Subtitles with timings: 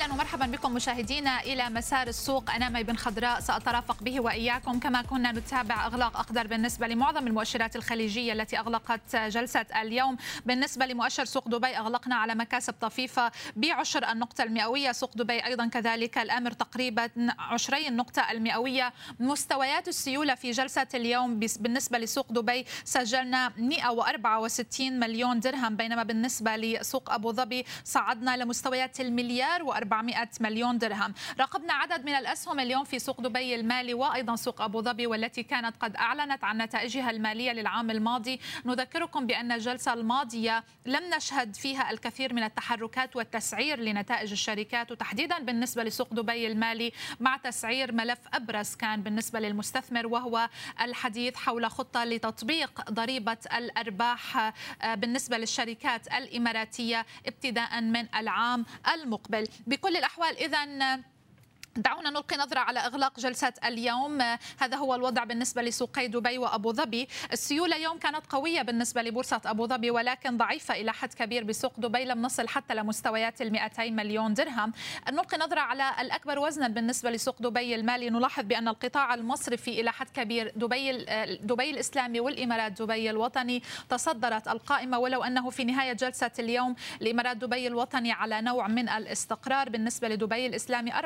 [0.00, 2.50] أهلا ومرحبا بكم مشاهدينا إلى مسار السوق.
[2.50, 4.80] أنا مي بن خضراء سأترافق به وإياكم.
[4.80, 10.16] كما كنا نتابع إغلاق أخضر بالنسبة لمعظم المؤشرات الخليجية التي أغلقت جلسة اليوم.
[10.46, 14.92] بالنسبة لمؤشر سوق دبي أغلقنا على مكاسب طفيفة بعشر النقطة المئوية.
[14.92, 18.92] سوق دبي أيضا كذلك الأمر تقريبا عشري النقطه المئوية.
[19.20, 27.12] مستويات السيولة في جلسة اليوم بالنسبة لسوق دبي سجلنا 164 مليون درهم بينما بالنسبة لسوق
[27.12, 31.14] أبو ظبي صعدنا لمستويات المليار و 400 مليون درهم.
[31.40, 35.76] راقبنا عدد من الأسهم اليوم في سوق دبي المالي وأيضا سوق أبو ظبي والتي كانت
[35.80, 38.40] قد أعلنت عن نتائجها المالية للعام الماضي.
[38.64, 45.82] نذكركم بأن الجلسة الماضية لم نشهد فيها الكثير من التحركات والتسعير لنتائج الشركات وتحديدا بالنسبة
[45.82, 50.48] لسوق دبي المالي مع تسعير ملف أبرز كان بالنسبة للمستثمر وهو
[50.80, 54.36] الحديث حول خطة لتطبيق ضريبة الأرباح
[54.82, 59.46] آه، بالنسبة للشركات الإماراتية ابتداء من العام المقبل.
[59.80, 60.64] بكل الأحوال إذا
[61.76, 64.22] دعونا نلقي نظرة على إغلاق جلسة اليوم.
[64.60, 67.08] هذا هو الوضع بالنسبة لسوقي دبي وأبو ظبي.
[67.32, 72.04] السيولة اليوم كانت قوية بالنسبة لبورصة أبو ظبي ولكن ضعيفة إلى حد كبير بسوق دبي.
[72.04, 74.72] لم نصل حتى لمستويات ال 200 مليون درهم.
[75.12, 78.10] نلقي نظرة على الأكبر وزنا بالنسبة لسوق دبي المالي.
[78.10, 80.52] نلاحظ بأن القطاع المصرفي إلى حد كبير.
[80.56, 80.92] دبي
[81.42, 87.66] دبي الإسلامي والإمارات دبي الوطني تصدرت القائمة ولو أنه في نهاية جلسة اليوم الإمارات دبي
[87.66, 89.68] الوطني على نوع من الاستقرار.
[89.68, 90.98] بالنسبة لدبي الإسلامي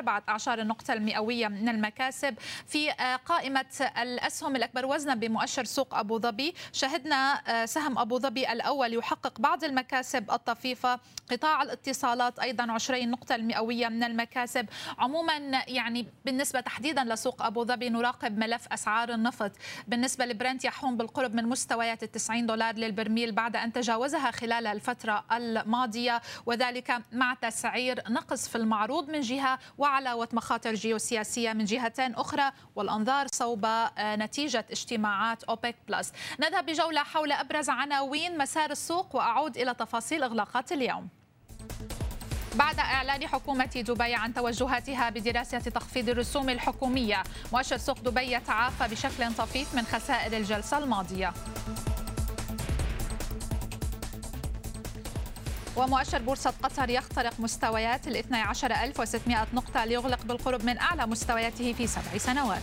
[0.55, 2.35] 14 النقطة المئوية من المكاسب
[2.67, 3.65] في آه، قائمة
[4.01, 6.53] الأسهم الأكبر وزنا بمؤشر سوق أبو ظبي.
[6.73, 10.99] شهدنا آه، سهم أبو ظبي الأول يحقق بعض المكاسب الطفيفة.
[11.31, 14.65] قطاع الاتصالات أيضا 20 نقطة المئوية من المكاسب.
[14.97, 15.33] عموما
[15.67, 19.51] يعني بالنسبة تحديدا لسوق أبو ظبي نراقب ملف أسعار النفط.
[19.87, 25.25] بالنسبة لبرنت يحوم بالقرب من مستويات ال 90 دولار للبرميل بعد أن تجاوزها خلال الفترة
[25.31, 32.51] الماضية وذلك مع تسعير نقص في المعروض من جهة وعلاوة مخاطر جيوسياسية من جهة أخرى
[32.75, 36.11] والأنظار صوب آه، نتيجة اجتماعات أوبك بلس.
[36.39, 41.07] نذهب بجولة حول أبرز عناوين مسار السوق وأعود إلى تفاصيل إغلاقات اليوم.
[42.55, 47.23] بعد إعلان حكومة دبي عن توجهاتها بدراسة تخفيض الرسوم الحكومية
[47.53, 51.33] مؤشر سوق دبي يتعافى بشكل طفيف من خسائر الجلسة الماضية.
[55.77, 62.17] ومؤشر بورصة قطر يخترق مستويات ال 12600 نقطة ليغلق بالقرب من أعلى مستوياته في سبع
[62.17, 62.61] سنوات.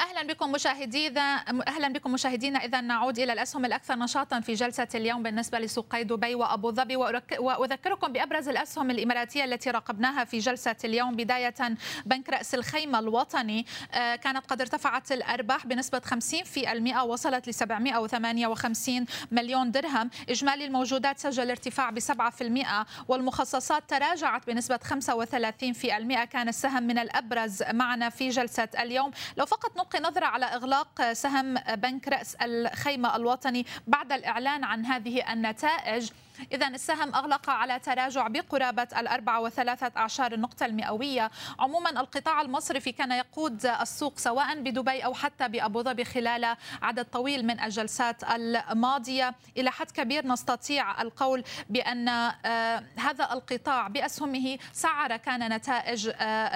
[0.00, 5.22] أهلا بكم مشاهدينا أهلا بكم مشاهدينا اذا نعود إلى الأسهم الأكثر نشاطا في جلسة اليوم
[5.22, 6.96] بالنسبة لسوقي دبي وأبو ظبي.
[7.38, 11.54] وأذكركم بأبرز الأسهم الإماراتية التي راقبناها في جلسة اليوم بداية
[12.06, 13.66] بنك رأس الخيمة الوطني.
[13.92, 20.10] آه، كانت قد ارتفعت الأرباح بنسبة 50 في المئة وصلت ل 758 مليون درهم.
[20.28, 26.24] إجمالي الموجودات سجل ارتفاع ب 7% والمخصصات تراجعت بنسبة 35 في المئة.
[26.24, 29.10] كان السهم من الأبرز معنا في جلسة اليوم.
[29.36, 35.32] لو فقط نلقي نظرة على إغلاق سهم بنك رأس الخيمة الوطني بعد الإعلان عن هذه
[35.32, 36.10] النتائج.
[36.52, 41.30] إذا السهم أغلق على تراجع بقرابة الأربعة وثلاثة أعشار النقطة المئوية.
[41.58, 47.46] عموما القطاع المصرفي كان يقود السوق سواء بدبي أو حتى بأبو ظبي خلال عدد طويل
[47.46, 49.34] من الجلسات الماضية.
[49.56, 56.50] إلى حد كبير نستطيع القول بأن آه، هذا القطاع بأسهمه سعر كان نتائج آه،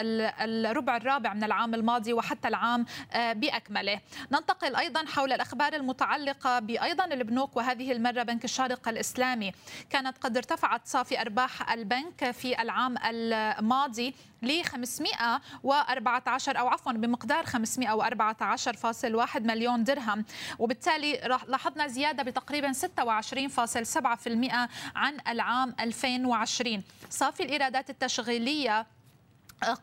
[0.45, 4.01] الربع الرابع من العام الماضي وحتى العام آه، بأكمله.
[4.33, 9.53] ننتقل أيضا حول الأخبار المتعلقة بأيضا البنوك وهذه المرة بنك الشارقة الإسلامي.
[9.91, 19.37] كانت قد ارتفعت صافي أرباح البنك في العام الماضي ل 514 أو عفوا بمقدار 514.1
[19.41, 20.25] مليون درهم.
[20.59, 22.79] وبالتالي لاحظنا زيادة بتقريبا 26.7%
[24.97, 28.87] عن العام 2020 صافي الإيرادات التشغيلية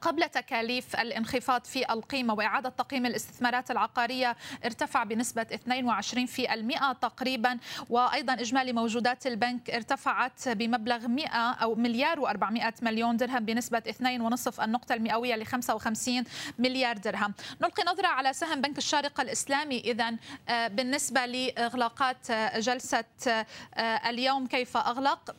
[0.01, 7.57] قبل تكاليف الانخفاض في القيمة وإعادة تقييم الاستثمارات العقارية ارتفع بنسبة 22 في المئة تقريبا
[7.89, 14.93] وأيضا إجمالي موجودات البنك ارتفعت بمبلغ 100 أو مليار و400 مليون درهم بنسبة 2.5 النقطة
[14.93, 16.23] المئوية ل 55
[16.59, 17.33] مليار درهم.
[17.61, 19.79] نلقي نظرة على سهم بنك الشارقة الإسلامي.
[19.79, 20.15] إذا
[20.49, 25.35] آه، بالنسبة لإغلاقات جلسة آه، اليوم كيف أغلق؟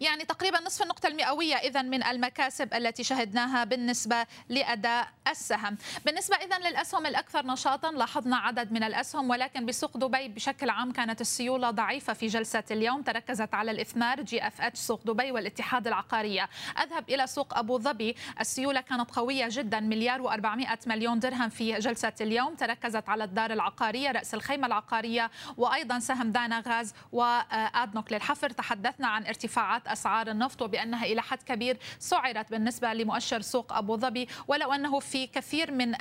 [0.00, 5.76] يعني تقريبا نصف النقطة المئوية إذا من المكاسب التي شهدناها بالنسبة لأداء السهم.
[6.06, 11.20] بالنسبة إذا للأسهم الأكثر نشاطا لاحظنا عدد من الأسهم ولكن بسوق دبي بشكل عام كانت
[11.20, 13.02] السيولة ضعيفة في جلسة اليوم.
[13.02, 16.48] تركزت على الإثمار GFH سوق دبي والاتحاد العقارية.
[16.82, 18.16] أذهب إلى سوق أبو ظبي.
[18.40, 22.54] السيولة كانت قوية جدا مليار و400 مليون درهم في جلسة اليوم.
[22.54, 29.26] تركزت على الدار العقارية رأس الخيمة العقارية وأيضا سهم دانا غاز وآدنوك للحفر تحدثنا عن
[29.60, 35.00] ارتفاعات أسعار النفط وبأنها إلى حد كبير سعرت بالنسبة لمؤشر سوق أبو ظبي ولو أنه
[35.00, 35.94] في كثير من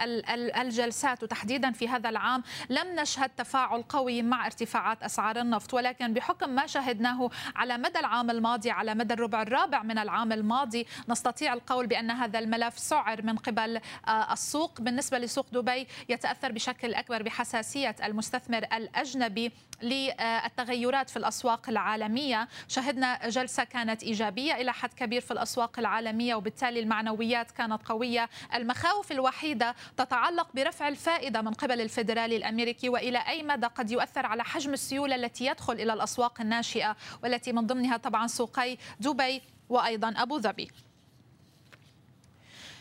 [0.61, 6.49] الجلسات وتحديدا في هذا العام لم نشهد تفاعل قوي مع ارتفاعات أسعار النفط ولكن بحكم
[6.49, 11.87] ما شهدناه على مدى العام الماضي على مدى الربع الرابع من العام الماضي نستطيع القول
[11.87, 14.81] بأن هذا الملف سعر من قبل آه، السوق.
[14.81, 19.51] بالنسبة لسوق دبي يتأثر بشكل أكبر بحساسية المستثمر الأجنبي
[19.81, 22.47] للتغيرات في الأسواق العالمية.
[22.67, 28.29] شهدنا جلسة كانت إيجابية إلى حد كبير في الأسواق العالمية وبالتالي المعنويات كانت قوية.
[28.55, 34.43] المخاوف الوحيدة تتعلق برفع الفائدة من قبل الفيدرالي الأمريكي وإلى أي مدى قد يؤثر على
[34.43, 40.39] حجم السيولة التي يدخل إلى الأسواق الناشئة والتي من ضمنها طبعا سوقي دبي وأيضا أبو
[40.39, 40.71] ظبي.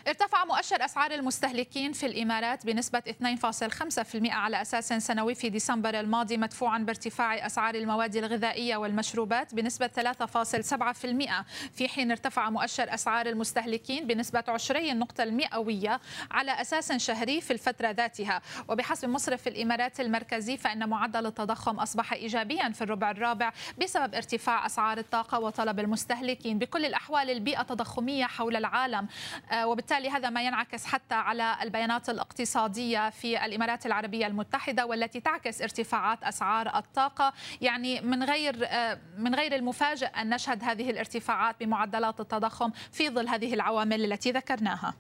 [0.09, 6.79] ارتفع مؤشر أسعار المستهلكين في الإمارات بنسبة 2.5% على أساس سنوي في ديسمبر الماضي مدفوعا
[6.79, 14.99] بارتفاع أسعار المواد الغذائية والمشروبات بنسبة 3.7% في حين ارتفع مؤشر أسعار المستهلكين بنسبة 20
[14.99, 16.01] نقطة المئوية
[16.31, 18.43] على أساس شهري في الفترة ذاتها.
[18.69, 23.53] وبحسب مصرف الإمارات المركزي فإن معدل التضخم أصبح إيجابيا في الربع الرابع
[23.83, 26.59] بسبب ارتفاع أسعار الطاقة وطلب المستهلكين.
[26.59, 29.09] بكل الأحوال البيئة تضخمية حول العالم.
[29.53, 35.21] آه، وبالتالي وبالتالي هذا ما ينعكس حتى على البيانات الاقتصادية في الإمارات العربية المتحدة والتي
[35.21, 37.33] تعكس ارتفاعات أسعار الطاقة.
[37.61, 38.69] يعني من غير
[39.17, 44.95] من غير المفاجئ أن نشهد هذه الارتفاعات بمعدلات التضخم في ظل هذه العوامل التي ذكرناها.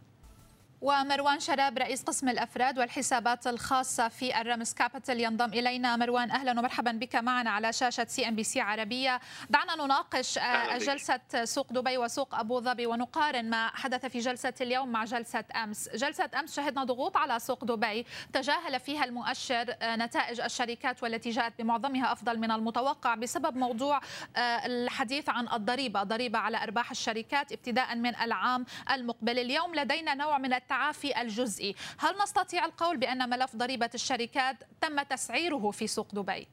[0.80, 5.96] ومروان شراب رئيس قسم الأفراد والحسابات الخاصة في الرمز Capital ينضم إلينا.
[5.96, 9.20] مروان أهلا ومرحبا بك معنا على شاشة CNBC عربية.
[9.50, 14.88] دعنا نناقش آه، جلسة سوق دبي وسوق أبو ظبي ونقارن ما حدث في جلسة اليوم
[14.88, 15.88] مع جلسة أمس.
[15.88, 18.06] جلسة أمس شهدنا ضغوط على سوق دبي.
[18.32, 24.00] تجاهل فيها المؤشر آه، نتائج الشركات والتي جاءت بمعظمها أفضل من المتوقع بسبب موضوع
[24.36, 26.02] آه، الحديث عن الضريبة.
[26.02, 29.38] ضريبة على أرباح الشركات ابتداء من العام المقبل.
[29.38, 31.74] اليوم لدينا نوع من التعافي الجزئي.
[31.98, 36.48] هل نستطيع القول بأن ملف ضريبة الشركات تم تسعيره في سوق دبي؟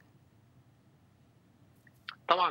[2.28, 2.50] طبعا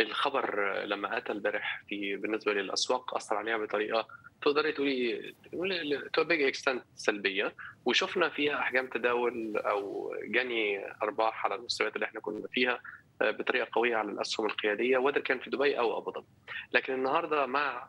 [0.00, 4.08] الخبر لما أتى البارح في بالنسبة للأسواق أثر عليها بطريقة
[4.42, 7.54] تقدري تقولي to big extent سلبية.
[7.84, 12.80] وشفنا فيها أحجام تداول أو جني أرباح على المستويات اللي إحنا كنا فيها
[13.20, 16.26] بطريقة قوية على الأسهم القيادية وده كان في دبي أو أبو ظبي.
[16.72, 17.88] لكن النهارده مع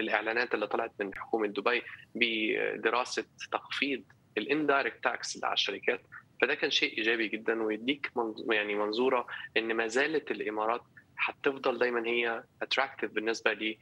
[0.00, 1.82] الإعلانات اللي طلعت من حكومة دبي
[2.14, 4.02] بدراسة تخفيض
[4.38, 6.00] ال indirect tax على الشركات
[6.42, 8.10] فده كان شيء إيجابي جدا ويديك
[8.50, 9.26] يعني منظور
[9.56, 10.82] إن ما زالت الإمارات
[11.22, 13.76] حتفضل دايما هي attractive بالنسبة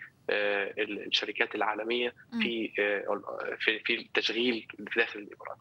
[0.79, 2.73] للشركات العالمية في
[3.59, 4.67] في في التشغيل
[4.97, 5.59] داخل الإمارات.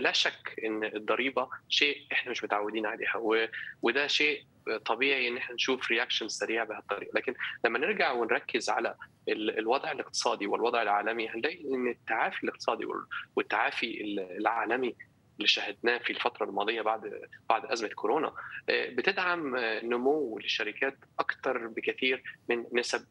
[0.00, 3.16] لا شك إن الضريبة شيء إحنا مش متعودين عليها
[3.82, 4.44] وده شيء
[4.86, 7.34] طبيعي إن إحنا نشوف reaction سريع بهالطريقة لكن
[7.64, 8.94] لما نرجع ونركز على
[9.28, 12.84] الوضع الاقتصادي والوضع العالمي هنلاقي إن التعافي الاقتصادي
[13.36, 14.00] والتعافي
[14.38, 14.94] العالمي
[15.40, 18.32] اللي شاهدناه في الفترة الماضية بعد بعد أزمة كورونا
[18.68, 23.06] بتدعم نمو للشركات أكثر بكثير من نسب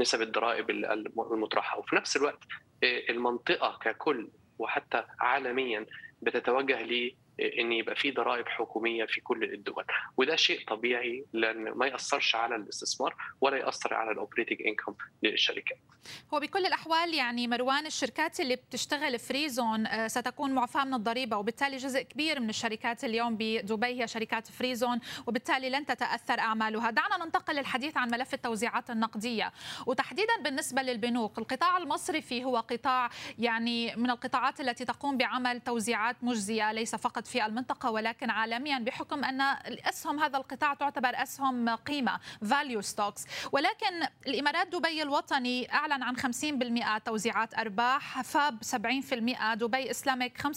[0.00, 1.78] نسب الضرائب المطرحة.
[1.78, 2.38] وفي نفس الوقت
[2.84, 5.86] المنطقة ككل وحتى عالميا
[6.22, 6.82] بتتوجه
[7.40, 9.84] إن يبقى في ضرائب حكومية في كل الدول.
[10.16, 15.78] وده شيء طبيعي لأن ما يأثرش على الاستثمار ولا يأثر على ال operating income للشركات.
[16.34, 21.36] هو بكل الأحوال يعني مروان الشركات اللي بتشتغل free zone آه، ستكون معفاة من الضريبة
[21.36, 26.90] وبالتالي جزء كبير من الشركات اليوم بدبي هي شركات free zone وبالتالي لن تتأثر أعمالها.
[26.90, 29.52] دعنا ننتقل للحديث عن ملف التوزيعات النقدية.
[29.86, 36.72] وتحديدا بالنسبة للبنوك القطاع المصرفي هو قطاع يعني من القطاعات التي تقوم بعمل توزيعات مجزية
[36.72, 42.20] ليس فقط فقط في المنطقة ولكن عالميا بحكم أن الأسهم هذا القطاع تعتبر أسهم قيمة
[42.44, 43.26] value stocks.
[43.52, 50.48] ولكن الإمارات دبي الوطني أعلن عن 50% توزيعات أرباح فاب 70% دبي إسلامك 25%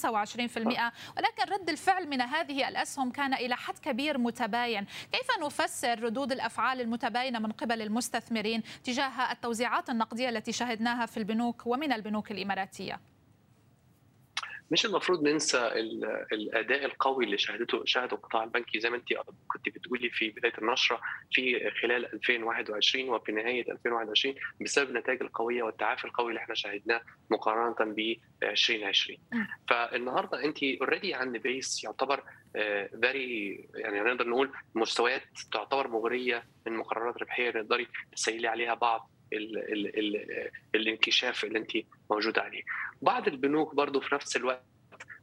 [1.17, 4.85] ولكن رد الفعل من هذه الأسهم كان إلى حد كبير متباين.
[5.11, 11.63] كيف نفسر ردود الأفعال المتباينة من قبل المستثمرين تجاه التوزيعات النقدية التي شهدناها في البنوك
[11.65, 12.99] ومن البنوك الإماراتية؟
[14.71, 15.67] مش المفروض ننسى
[16.33, 19.07] الأداء القوي اللي شهدته شهده القطاع البنكي زي ما انت
[19.47, 26.05] كنت بتقولي في بداية النشرة في خلال 2021 وفي نهاية 2021 بسبب النتائج القوية والتعافي
[26.05, 29.17] القوي اللي إحنا شاهدناه مقارنة ب 2020
[29.69, 32.23] فالنهاردة انت already عند base يعتبر
[33.01, 35.23] very يعني نقدر نقول مستويات
[35.53, 41.71] تعتبر مغرية من مكررات ربحية تقدري تسيلي عليها بعض ال ال ال الانكشاف اللي انت
[42.11, 42.63] موجوده عليه.
[43.01, 44.63] بعض البنوك برضه في نفس الوقت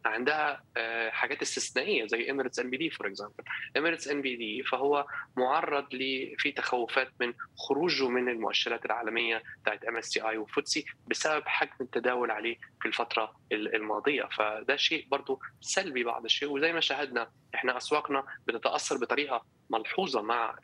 [0.09, 0.63] عندها
[1.11, 3.45] حاجات استثنائية زي اميريتس ان بي دي فور اكزامبل
[3.77, 9.85] اميريتس ان بي دي فهو معرض ل في تخوفات من خروجه من المؤشرات العالمية بتاعت
[9.85, 14.29] MSCI و FTSE بسبب حجم التداول عليه في الفترة الماضية.
[14.37, 16.49] فده شيء برضه سلبي بعض الشيء.
[16.49, 20.59] وزي ما شاهدنا إحنا أسواقنا بتتأثر بطريقة ملحوظة مع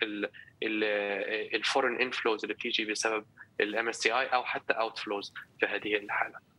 [1.54, 3.26] ال foreign inflows اللي بتيجي بسبب
[3.60, 6.51] ال MSCI أو حتى outflows في هذه الحالة.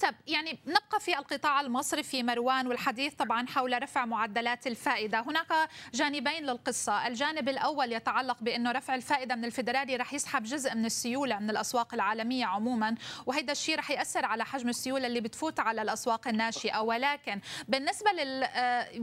[0.00, 6.42] طب يعني نبقى في القطاع المصرفي مروان والحديث طبعا حول رفع معدلات الفائدة، هناك جانبين
[6.46, 11.50] للقصة، الجانب الأول يتعلق بأنه رفع الفائدة من الفدرالي رح يسحب جزء من السيولة من
[11.50, 12.94] الأسواق العالمية عموما،
[13.26, 18.42] وهذا الشيء رح يأثر على حجم السيولة اللي بتفوت على الأسواق الناشئة، ولكن بالنسبة لل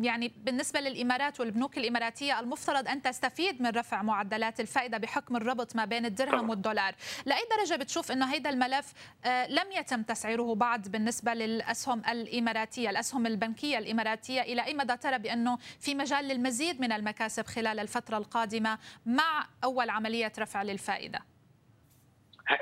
[0.06, 5.86] يعني بالنسبة للإمارات والبنوك الإماراتية المفترض أن تستفيد من رفع معدلات الفائدة بحكم الربط ما
[5.86, 8.94] بين الدرهم والدولار، لأي درجة بتشوف أنه هذا الملف
[9.26, 15.58] لم يتم تسعيره بعد بالنسبة للأسهم الإماراتية الأسهم البنكية الإماراتية إلى أي مدى ترى بأنه
[15.80, 21.31] في مجال للمزيد من المكاسب خلال الفترة القادمة مع أول عملية رفع للفائدة؟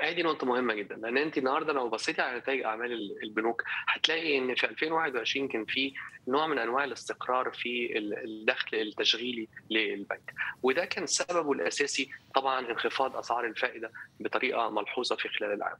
[0.00, 0.96] هذه نقطة مهمة جدا.
[0.96, 5.94] لأن أنت النهاردة لو بصيتي على نتائج أعمال البنوك هتلاقي إن في 2021 كان في
[6.28, 10.34] نوع من أنواع الاستقرار في الدخل التشغيلي للبنك.
[10.62, 15.76] وده كان سببه الأساسي طبعا انخفاض أسعار الفائدة بطريقة ملحوظة في خلال العام.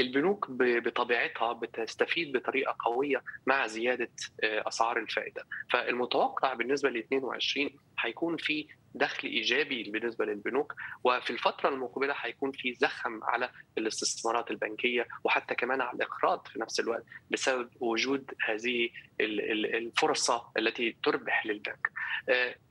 [0.00, 4.10] البنوك بطبيعتها بتستفيد بطريقة قوية مع زيادة
[4.42, 5.46] أسعار الفائدة.
[5.70, 12.74] فالمتوقع بالنسبة ل 22 هيكون في دخل إيجابي بالنسبة للبنوك وفي الفترة المقبلة هيكون في
[12.74, 18.88] زخم على الاستثمارات البنكية وحتى كمان على الإقراض في نفس الوقت بسبب وجود هذه
[19.20, 21.90] الفرصة التي تربح للبنك.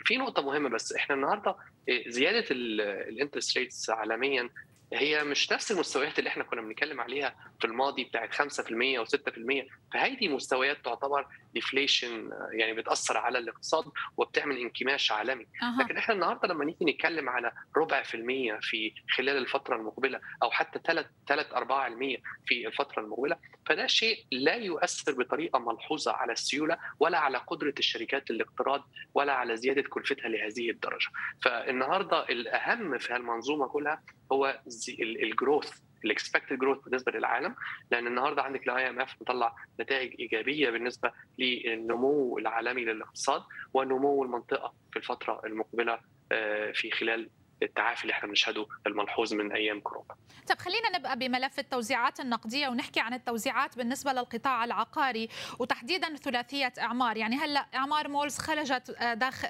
[0.06, 1.56] في نقطة مهمة بس إحنا النهارده
[2.08, 4.50] زيادة ال interest rates عالميا
[4.94, 10.28] هي مش نفس المستويات اللي إحنا كنا بنتكلم عليها في الماضي بتاعت 5% و6% فهذه
[10.28, 13.86] مستويات تعتبر deflation يعني بتأثر على الاقتصاد
[14.18, 15.44] وبتعمل انكماش عالمي.
[15.44, 15.84] أه.
[15.84, 20.52] لكن إحنا النهارده لما نيجي نتكلم على ربع في المية في خلال الفترة المقبلة أو
[20.52, 21.64] حتى 3 3 4%
[22.46, 28.30] في الفترة المقبلة فده شيء لا يؤثر بطريقة ملحوظة على السيولة ولا على قدرة الشركات
[28.30, 31.08] الاقتراض ولا على زيادة كلفتها لهذه الدرجة.
[31.44, 34.60] فالنهاردة الأهم في هالمنظومة كلها هو
[35.00, 35.72] ال growth
[36.06, 37.56] ال expected growth بالنسبة للعالم.
[37.92, 43.44] لأن النهارده عندك ال IMF مطلع نتائج إيجابية بالنسبة للنمو العالمي للاقتصاد
[43.74, 46.00] ونمو المنطقة في الفترة المقبلة
[46.74, 47.30] في خلال
[47.64, 50.16] التعافي اللي إحنا بنشهده الملحوظ من أيام كورونا.
[50.48, 57.18] طب خلينا نبقى بملف التوزيعات النقدية ونحكي عن التوزيعات بالنسبة للقطاع العقاري وتحديدا ثلاثية أعمار،
[57.18, 58.96] يعني هلأ أعمار مولز خرجت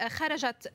[0.10, 0.72] خرجت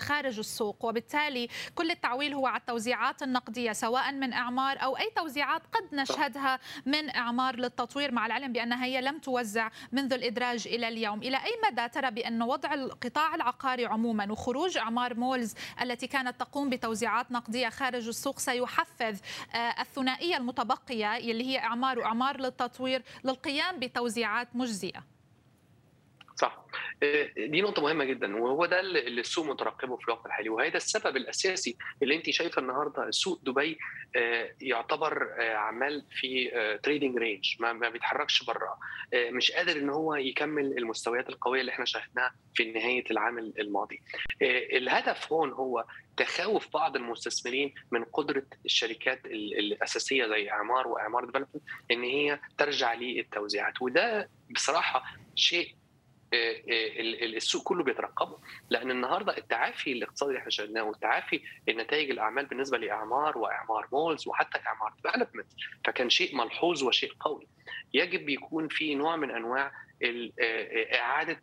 [0.00, 5.62] خارج السوق وبالتالي كل التعويل هو على التوزيعات النقدية سواء من أعمار أو أي توزيعات
[5.72, 11.18] قد نشهدها من أعمار للتطوير مع العلم بأنها هي لم توزع منذ الإدراج إلى اليوم،
[11.22, 16.70] إلى أي مدى ترى بأن وضع القطاع العقاري عموما وخروج أعمار مولز التي كانت تقوم
[16.78, 19.20] بتوزيعات نقدية خارج السوق سيحفز
[19.80, 25.04] الثنائية المتبقية اللي هي إعمار وإعمار للتطوير للقيام بتوزيعات مجزية.
[26.40, 26.64] صح.
[27.36, 31.76] دي نقطة مهمة جدا وهو ده اللي السوق مترقبه في الوقت الحالي وهذا السبب الأساسي
[32.02, 33.78] اللي أنت شايفة النهاردة سوق دبي
[34.60, 36.50] يعتبر عمال في
[36.82, 38.78] trading range ما بيتحركش بره
[39.14, 44.02] مش قادر إن هو يكمل المستويات القوية اللي إحنا شاهدناها في نهاية العام الماضي.
[44.72, 45.84] الهدف هون هو
[46.16, 53.82] تخوف بعض المستثمرين من قدرة الشركات الأساسية زي إعمار وإعمار ديفلوبمنت إن هي ترجع للتوزيعات
[53.82, 55.04] وده بصراحة
[55.34, 55.74] شيء
[56.34, 58.38] السوق كله بيترقبه.
[58.70, 64.58] لأن النهارده التعافي الاقتصادي اللي إحنا شاهدناه والتعافي النتائج الأعمال بالنسبة لإعمار وإعمار مولز وحتى
[64.66, 65.46] إعمار ديفلوبمنت
[65.84, 67.46] فكان شيء ملحوظ وشيء قوي.
[67.94, 69.72] يجب يكون في نوع من أنواع
[70.94, 71.42] إعادة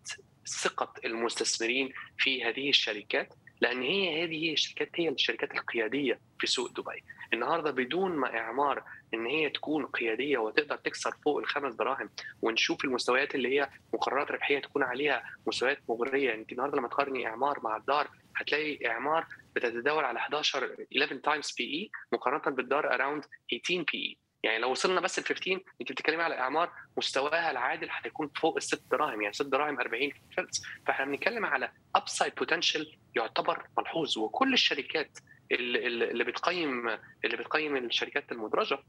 [0.63, 7.03] ثقة المستثمرين في هذه الشركات لأن هي هذه الشركات هي الشركات القيادية في سوق دبي.
[7.33, 8.83] النهارده بدون ما إعمار
[9.15, 12.09] إن هي تكون قيادية وتقدر تكسر فوق الخمس دراهم
[12.41, 16.33] ونشوف المستويات اللي هي مكررات ربحية تكون عليها مستويات مغرية.
[16.33, 21.91] انت النهارده لما تقارني إعمار مع الدار هتلاقي إعمار بتتداول على 11 11 times PE
[22.11, 26.71] مقارنة بالدار around 18 PE يعني لو وصلنا بس ل 15 انت بتتكلمي على إعمار
[26.97, 30.63] مستواها العادل هيكون فوق الست دراهم يعني ست دراهم 40 فلس.
[30.87, 34.17] فإحنا بنتكلم على upside potential يعتبر ملحوظ.
[34.17, 35.19] وكل الشركات
[35.51, 36.89] اللي, اللي بتقيم
[37.25, 38.79] اللي بتقيم الشركات المدرجة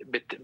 [0.00, 0.34] بت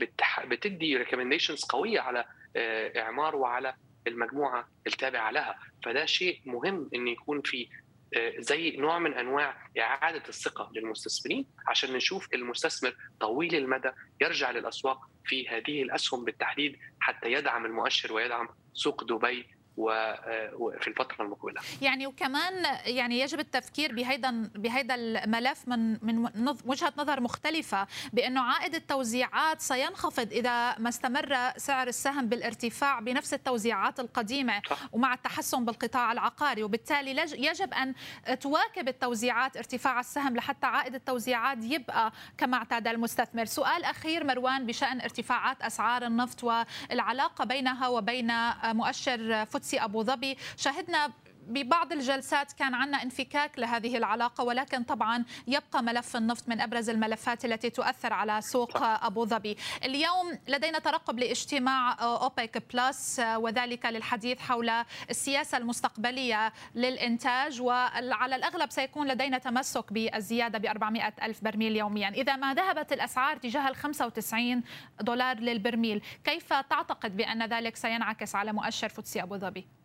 [0.46, 2.24] بتدي recommendations قوية على
[2.56, 3.74] آه، إعمار وعلى
[4.06, 5.58] المجموعة التابعة لها.
[5.84, 7.68] فده شيء مهم إن يكون في
[8.16, 13.90] آه، زي نوع من أنواع إعادة الثقة للمستثمرين عشان نشوف المستثمر طويل المدى
[14.20, 21.60] يرجع للأسواق في هذه الأسهم بالتحديد حتى يدعم المؤشر ويدعم سوق دبي وفي الفترة المقبلة.
[21.82, 26.28] يعني وكمان يعني يجب التفكير بهيدا بهيدا الملف من من
[26.64, 34.00] وجهة نظر مختلفة بأنه عائد التوزيعات سينخفض إذا ما استمر سعر السهم بالارتفاع بنفس التوزيعات
[34.00, 34.62] القديمة
[34.92, 37.10] ومع التحسن بالقطاع العقاري وبالتالي
[37.46, 37.94] يجب أن
[38.40, 43.44] تواكب التوزيعات ارتفاع السهم لحتى عائد التوزيعات يبقى كما اعتاد المستثمر.
[43.44, 48.32] سؤال أخير مروان بشأن ارتفاعات أسعار النفط والعلاقة بينها وبين
[48.64, 50.36] مؤشر فوتسي أبو ظبي.
[50.56, 51.10] شهدنا
[51.46, 57.44] ببعض الجلسات كان عندنا انفكاك لهذه العلاقة ولكن طبعا يبقى ملف النفط من أبرز الملفات
[57.44, 59.56] التي تؤثر على سوق أبو ظبي.
[59.84, 64.70] اليوم لدينا ترقب لاجتماع أوبك plus وذلك للحديث حول
[65.10, 72.08] السياسة المستقبلية للإنتاج وعلى الأغلب سيكون لدينا تمسك بالزيادة ب 400 ألف برميل يوميا.
[72.08, 74.62] إذا ما ذهبت الأسعار تجاه ال 95
[75.00, 79.81] دولار للبرميل كيف تعتقد بأن ذلك سينعكس على مؤشر فوتسي أبو ظبي؟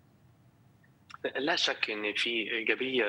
[1.36, 3.05] لا شك إن في إيجابية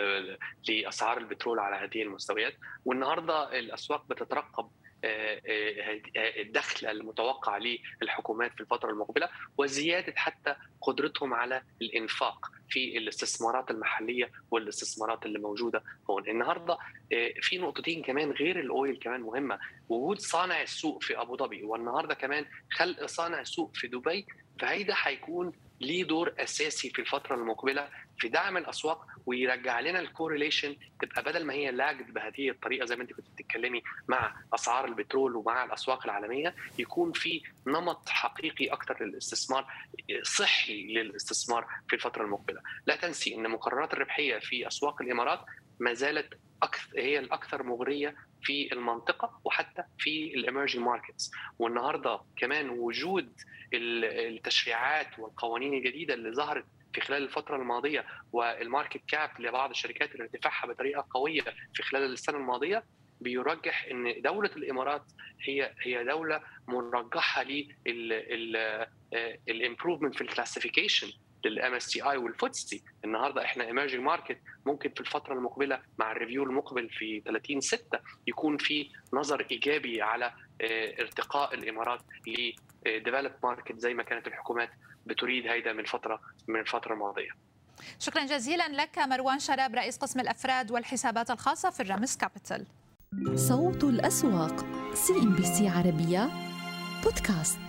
[0.69, 4.71] لأسعار البترول على هذه المستويات والنهاردة الأسواق بتترقب
[5.05, 7.59] آه، آه، الدخل المتوقع
[8.03, 15.83] للحكومات في الفترة المقبلة وزيادة حتى قدرتهم على الإنفاق في الاستثمارات المحلية والاستثمارات اللي موجودة
[16.11, 16.29] هون.
[16.29, 16.79] النهارده
[17.13, 22.15] آه، في نقطتين كمان غير الأويل كمان مهمة وجود صانع السوق في أبو ظبي والنهاردة
[22.15, 24.27] كمان خلق صانع سوق في دبي
[24.61, 31.23] فهيدا حيكون ليه دور أساسي في الفترة المقبلة في دعم الأسواق ويرجع لنا الكورليشن تبقى
[31.23, 35.65] بدل ما هي لاجد بهذه الطريقة زي ما انت كنت بتتكلمي مع أسعار البترول ومع
[35.65, 39.67] الأسواق العالمية يكون في نمط حقيقي أكثر للاستثمار
[40.23, 45.41] صحي للاستثمار في الفترة المقبلة، لا تنسي إن مكررات الربحية في أسواق الإمارات
[45.81, 46.35] ما زالت
[46.97, 53.33] هي الأكثر مغرية في المنطقة وحتى في ال emerging markets والنهاردة كمان وجود
[53.75, 56.65] التشريعات والقوانين الجديدة اللي ظهرت
[56.95, 61.43] في خلال الفترة الماضية وال market cap لبعض الشركات اللي ارتفاعها بطريقة قوية
[61.75, 62.85] في خلال السنة الماضية
[63.21, 65.03] بيرجح إن دولة الإمارات
[65.43, 67.45] هي هي دولة مرجحة
[69.49, 71.13] لل improvement في ال classification
[71.45, 76.89] لل MSCI والفوتسي النهارده إحنا emerging market ممكن في الفترة المقبلة مع ال review المقبل
[76.91, 83.95] في 30 6 يكون في نظر إيجابي على آه، ارتقاء الإمارات ل developed market زي
[83.95, 84.71] ما كانت الحكومات
[85.07, 87.31] بتريد هيدا من فترة من الفترة الماضية.
[87.99, 92.67] شكرا جزيلا لك مروان شراب رئيس قسم الأفراد والحسابات الخاصة في الرمز كابيتال
[93.35, 96.29] صوت الأسواق CNBC عربية
[97.05, 97.68] بودكاست.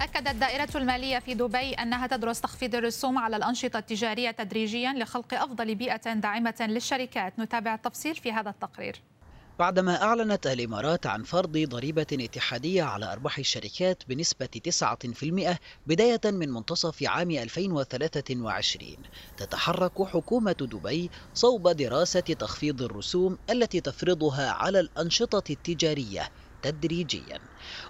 [0.00, 5.74] أكدت الدائرة المالية في دبي أنها تدرس تخفيض الرسوم على الأنشطة التجارية تدريجيا لخلق أفضل
[5.74, 7.38] بيئة داعمة للشركات.
[7.38, 9.02] نتابع التفصيل في هذا التقرير.
[9.58, 17.02] بعدما أعلنت الإمارات عن فرض ضريبة اتحادية على أرباح الشركات بنسبة 9% بداية من منتصف
[17.02, 18.96] عام 2023
[19.36, 26.28] تتحرك حكومة دبي صوب دراسة تخفيض الرسوم التي تفرضها على الأنشطة التجارية.
[26.62, 27.38] تدريجيا.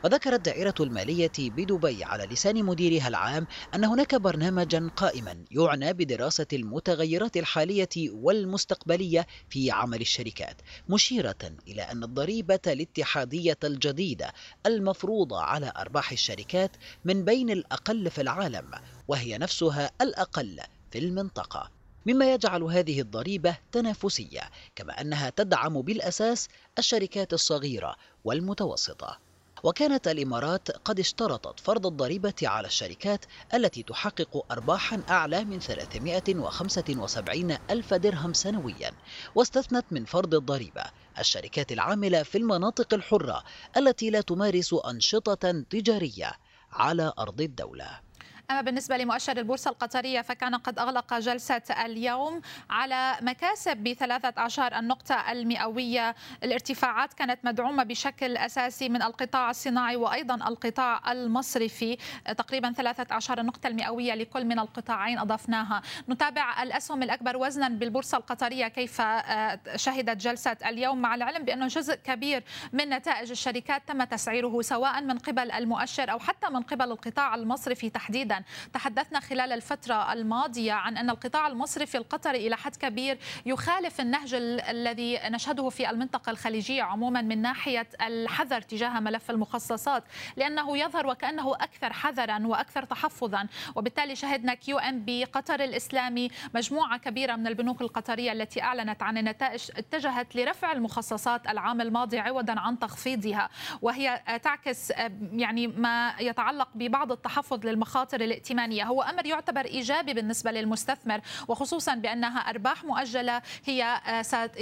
[0.04, 7.36] وذكرت دائرة المالية بدبي على لسان مديرها العام أن هناك برنامجا قائما يعنى بدراسة المتغيرات
[7.36, 14.32] الحالية والمستقبلية في عمل الشركات مشيرة إلى أن الضريبة الاتحادية الجديدة
[14.66, 18.70] المفروضة على أرباح الشركات من بين الأقل في العالم
[19.08, 21.70] وهي نفسها الأقل في المنطقة.
[22.06, 29.26] مما يجعل هذه الضريبة تنافسية كما أنها تدعم بالأساس الشركات الصغيرة والمتوسطة.
[29.62, 37.94] وكانت الإمارات قد اشترطت فرض الضريبة على الشركات التي تحقق أرباحا أعلى من 375 ألف
[37.94, 38.90] درهم سنويا
[39.34, 40.84] واستثنت من فرض الضريبة
[41.18, 43.44] الشركات العاملة في المناطق الحرة
[43.76, 46.32] التي لا تمارس أنشطة تجارية
[46.72, 48.05] على أرض الدولة.
[48.50, 55.32] أما بالنسبة لمؤشر البورصة القطرية فكان قد أغلق جلسة اليوم على مكاسب ب 13 النقطة
[55.32, 56.14] المئوية.
[56.44, 61.98] الارتفاعات كانت مدعومة بشكل أساسي من القطاع الصناعي وأيضا القطاع المصرفي.
[62.38, 65.82] تقريبا 13 النقطة المئوية لكل من القطاعين أضفناها.
[66.08, 70.98] نتابع الأسهم الأكبر وزنا بالبورصة القطرية كيف آه، شهدت جلسة اليوم.
[70.98, 76.18] مع العلم بأنه جزء كبير من نتائج الشركات تم تسعيره سواء من قبل المؤشر أو
[76.18, 78.35] حتى من قبل القطاع المصرفي تحديدا.
[78.72, 85.18] تحدثنا خلال الفترة الماضية عن أن القطاع المصرفي القطري إلى حد كبير يخالف النهج الذي
[85.24, 90.04] نشهده في المنطقة الخليجية عموما من ناحية الحذر تجاه ملف المخصصات
[90.36, 93.48] لأنه يظهر وكأنه أكثر حذرا وأكثر تحفظا.
[93.76, 100.36] وبالتالي شهدنا QNB قطر الإسلامي مجموعة كبيرة من البنوك القطرية التي أعلنت عن النتائج اتجهت
[100.36, 103.48] لرفع المخصصات العام الماضي عوضا عن تخفيضها.
[103.82, 104.90] وهي تعكس
[105.32, 108.84] يعني ما يتعلق ببعض التحفظ للمخاطر الائتمانية.
[108.84, 114.00] هو أمر يعتبر إيجابي بالنسبة للمستثمر وخصوصا بأنها أرباح مؤجلة هي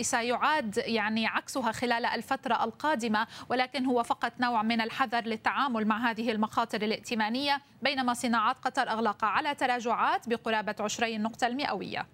[0.00, 6.30] سيعاد يعني عكسها خلال الفترة القادمة ولكن هو فقط نوع من الحذر للتعامل مع هذه
[6.30, 12.06] المخاطر الائتمانية بينما صناعات قطر أغلق على تراجعات بقرابة 20 نقطة المئوية.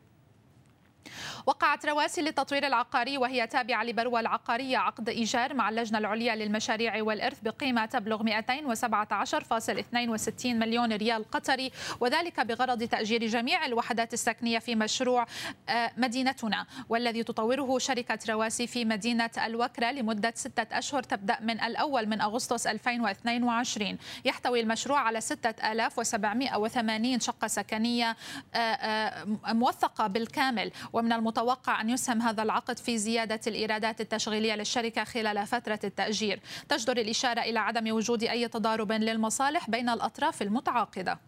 [1.46, 7.40] وقعت رواسي للتطوير العقاري وهي تابعة لبروة العقارية عقد إيجار مع اللجنة العليا للمشاريع والإرث
[7.40, 15.26] بقيمة تبلغ 217.62 مليون ريال قطري وذلك بغرض تأجير جميع الوحدات السكنية في مشروع
[15.68, 22.06] آه، مدينتنا والذي تطوره شركة رواسي في مدينة الوكرة لمدة ستة أشهر تبدأ من الأول
[22.06, 28.16] من أغسطس 2022 يحتوي المشروع على 6780 شقة سكنية
[28.54, 30.72] آه، آه، موثقة بالكامل.
[30.92, 36.40] ومن المتوقع أن يسهم هذا العقد في زيادة الإيرادات التشغيلية للشركة خلال فترة التأجير.
[36.68, 41.18] تجدر الإشارة إلى عدم وجود أي تضارب للمصالح بين الأطراف المتعاقدة.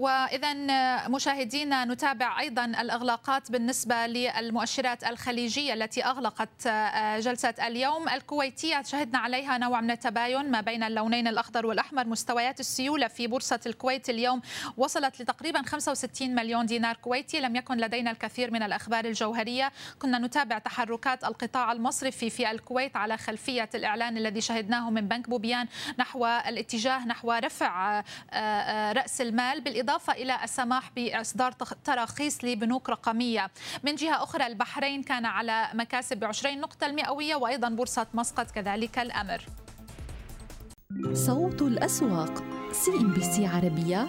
[0.00, 0.54] واذا
[1.08, 8.82] مشاهدينا نتابع أيضا الأغلاقات بالنسبة للمؤشرات الخليجية التي أغلقت آه، جلسة اليوم الكويتية.
[8.82, 14.10] شهدنا عليها نوع من التباين ما بين اللونين الأخضر والأحمر مستويات السيولة في بورصة الكويت
[14.10, 14.40] اليوم
[14.76, 17.40] وصلت لتقريبا 65 مليون دينار كويتي.
[17.40, 19.72] لم يكن لدينا الكثير من الأخبار الجوهرية.
[19.98, 25.66] كنا نتابع تحركات القطاع المصرفي في الكويت على خلفية الإعلان الذي شهدناه من بنك بوبيان
[25.98, 29.60] نحو الاتجاه نحو رفع آه، آه، رأس المال.
[29.60, 31.52] بالإضافة بالإضافة إلى السماح بإصدار
[31.84, 33.50] تراخيص لبنوك رقمية.
[33.84, 38.98] من جهة أخرى البحرين كان على مكاسب ب 20 نقطة المئوية وأيضا بورصة مسقط كذلك
[38.98, 39.46] الأمر.
[41.12, 44.08] صوت الأسواق CNBC عربية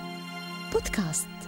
[0.71, 1.40] بودكاست.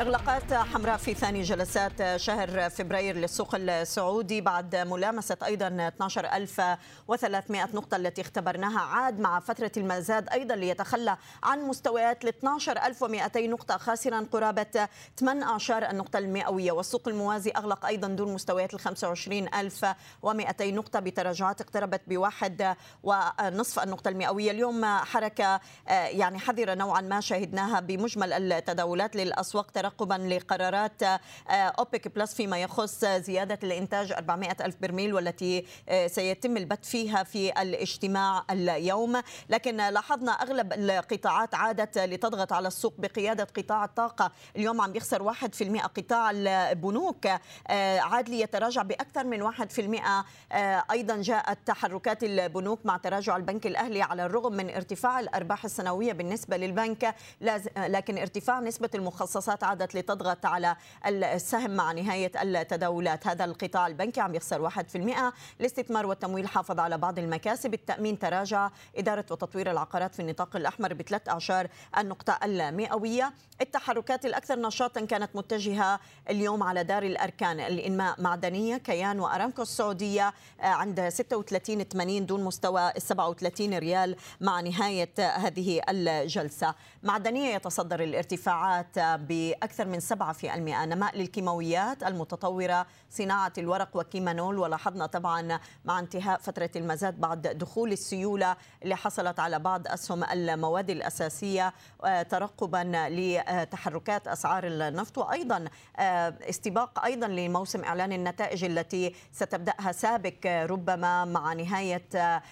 [0.00, 8.20] إغلاقات حمراء في ثاني جلسات شهر فبراير للسوق السعودي بعد ملامسة أيضا 12300 نقطة التي
[8.20, 8.80] اختبرناها.
[8.80, 16.18] عاد مع فترة المزاد أيضا ليتخلى عن مستويات ل 12200 نقطة خاسرا قرابة 18 النقطة
[16.18, 16.72] المئوية.
[16.72, 24.50] والسوق الموازي أغلق أيضا دون مستويات ال 25200 نقطة بتراجعات اقتربت بواحد ونصف النقطة المئوية.
[24.50, 29.16] اليوم حركة يعني حذرة نوعا ما شهدناها بمجمل التداولات.
[29.16, 31.18] للأسواق ترقبا لقرارات آه،
[31.50, 37.62] أوبك بلس فيما يخص زيادة الإنتاج 400 ألف برميل والتي آه، سيتم البت فيها في
[37.62, 39.22] الاجتماع اليوم.
[39.48, 44.32] لكن لاحظنا أغلب القطاعات عادت لتضغط على السوق بقيادة قطاع الطاقة.
[44.56, 50.24] اليوم عم يخسر 1% قطاع البنوك آه، عاد ليتراجع بأكثر من 1%
[50.90, 56.56] أيضا جاءت تحركات البنوك مع تراجع البنك الأهلي على الرغم من ارتفاع الأرباح السنوية بالنسبة
[56.56, 57.14] للبنك.
[57.76, 63.26] لكن ارتفاع نسبة المخصصات عاد عادت لتضغط على السهم مع نهاية التداولات.
[63.26, 67.74] هذا القطاع البنكي عم يخسر 1% الاستثمار والتمويل حافظ على بعض المكاسب.
[67.74, 73.32] التأمين تراجع إدارة وتطوير العقارات في النطاق الأحمر بثلاث أعشار النقطة المئوية.
[73.60, 77.60] التحركات الأكثر نشاطا كانت متجهة اليوم على دار الأركان.
[77.60, 85.80] الإنماء معدنية كيان وأرامكو السعودية عند 36 80 دون مستوى 37 ريال مع نهاية هذه
[85.88, 86.74] الجلسة.
[87.02, 90.44] معدنية يتصدر الارتفاعات بأكثر أكثر من 7%
[90.84, 94.58] نماء للكيماويات المتطورة صناعة الورق وكيمانول.
[94.58, 100.90] ولاحظنا طبعا مع انتهاء فترة المزاد بعد دخول السيولة اللي حصلت على بعض أسهم المواد
[100.90, 101.72] الأساسية
[102.28, 105.64] ترقبا لتحركات أسعار النفط وأيضا
[105.96, 112.42] آه، استباق أيضا لموسم إعلان النتائج التي ستبدأها سابق ربما مع نهاية آه،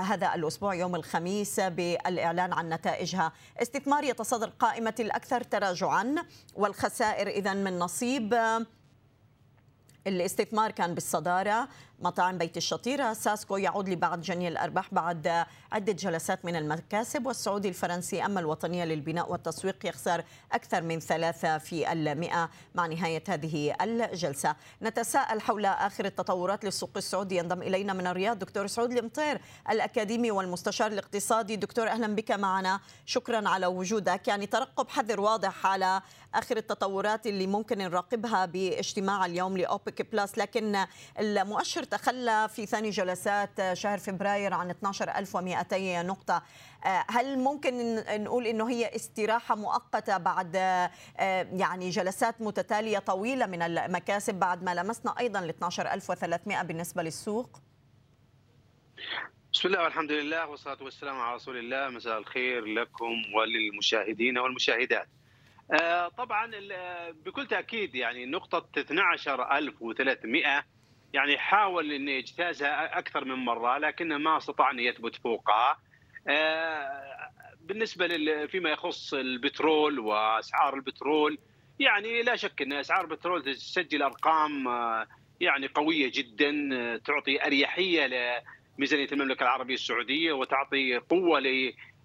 [0.00, 3.32] هذا الأسبوع يوم الخميس بالإعلان عن نتائجها.
[3.62, 6.14] استثمار يتصدر قائمة الأكثر تراجعا
[6.54, 8.38] والخسائر إذا من نصيب.
[10.06, 11.68] الاستثمار كان بالصدارة.
[12.00, 18.24] مطاعم بيت الشطيرة ساسكو يعود لبعض جني الأرباح بعد عدة جلسات من المكاسب والسعودي الفرنسي
[18.24, 24.56] أما الوطنية للبناء والتسويق يخسر أكثر من ثلاثة في المئة مع نهاية هذه الجلسة.
[24.82, 27.36] نتساءل حول آخر التطورات للسوق السعودي.
[27.36, 31.56] ينضم إلينا من الرياض دكتور سعود المطير الأكاديمي والمستشار الاقتصادي.
[31.56, 32.80] دكتور أهلا بك معنا.
[33.06, 34.28] شكرا على وجودك.
[34.28, 36.02] يعني ترقب حذر واضح على
[36.34, 40.86] آخر التطورات اللي ممكن نراقبها باجتماع اليوم لأوبك بلس لكن
[41.18, 46.42] المؤشر تخلى في ثاني جلسات شهر فبراير عن 12200 نقطة
[47.10, 50.54] هل ممكن نقول إنه هي استراحة مؤقتة بعد
[51.52, 57.60] يعني جلسات متتالية طويلة من المكاسب بعد ما لمسنا أيضا ال 12300 بالنسبة للسوق؟
[59.52, 65.08] بسم الله والحمد لله والصلاة والسلام على رسول الله مساء الخير لكم وللمشاهدين والمشاهدات.
[66.16, 66.50] طبعا
[67.12, 70.64] بكل تأكيد يعني نقطة 12300
[71.12, 75.78] يعني حاول إنه يجتازها أكثر من مرة لكنه ما استطاع ان يثبت فوقها.
[77.60, 78.06] بالنسبة
[78.46, 81.38] فيما يخص البترول وأسعار البترول
[81.80, 84.64] يعني لا شك إن أسعار البترول تسجل أرقام
[85.40, 86.52] يعني قوية جدا
[86.96, 88.06] تعطي أريحية
[88.78, 91.40] لميزانية المملكة العربية السعودية وتعطي قوة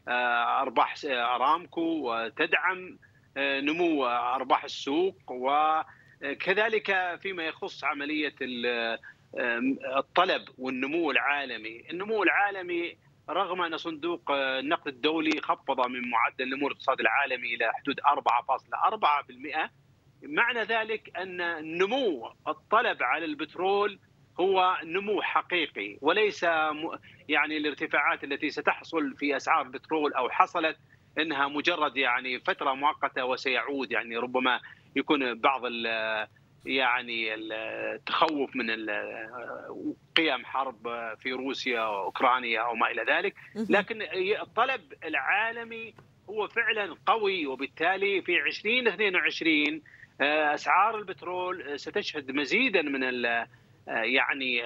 [0.08, 2.97] لارباح أرامكو وتدعم
[3.38, 8.36] نمو أرباح السوق وكذلك فيما يخص عملية
[9.98, 12.98] الطلب والنمو العالمي، النمو العالمي
[13.30, 19.69] رغم أن صندوق النقد الدولي خفض من معدل نمو الاقتصاد العالمي إلى حدود 4.4%
[20.24, 21.38] معنى ذلك أن
[21.78, 24.00] نمو الطلب على البترول
[24.39, 26.43] هو نمو حقيقي وليس
[27.30, 30.78] يعني الارتفاعات التي ستحصل في أسعار البترول أو حصلت
[31.19, 34.60] إنها مجرد يعني فترة مؤقتة وسيعود يعني ربما
[34.95, 35.62] يكون بعض
[36.65, 38.67] يعني التخوف من
[40.17, 40.88] قيام حرب
[41.19, 43.36] في روسيا واوكرانيا أو ما إلى ذلك.
[43.69, 44.02] لكن
[44.41, 45.93] الطلب العالمي
[46.30, 49.82] هو فعلا قوي وبالتالي في 2022
[50.21, 53.04] أسعار البترول ستشهد مزيدا من
[53.88, 54.62] يعني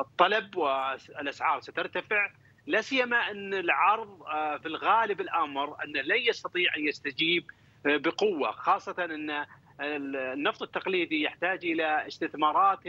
[0.00, 2.30] الطلب والأسعار سترتفع.
[2.66, 4.18] لا سيما أن العرض
[4.62, 7.44] في الغالب الأمر انه لن يستطيع أن يستجيب
[7.84, 9.46] بقوة خاصة أن
[9.80, 12.80] النفط التقليدي يحتاج إلى استثمارات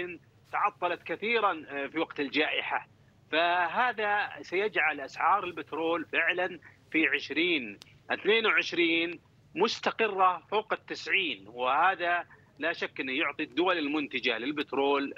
[0.52, 2.88] تعطلت كثيرا في وقت الجائحة.
[3.32, 6.60] فهذا سيجعل أسعار البترول فعلا
[6.92, 9.20] في 2022
[9.56, 11.48] مستقرة فوق التسعين.
[11.48, 12.26] وهذا
[12.60, 15.14] لا شك أنه يعطي الدول المنتجة للبترول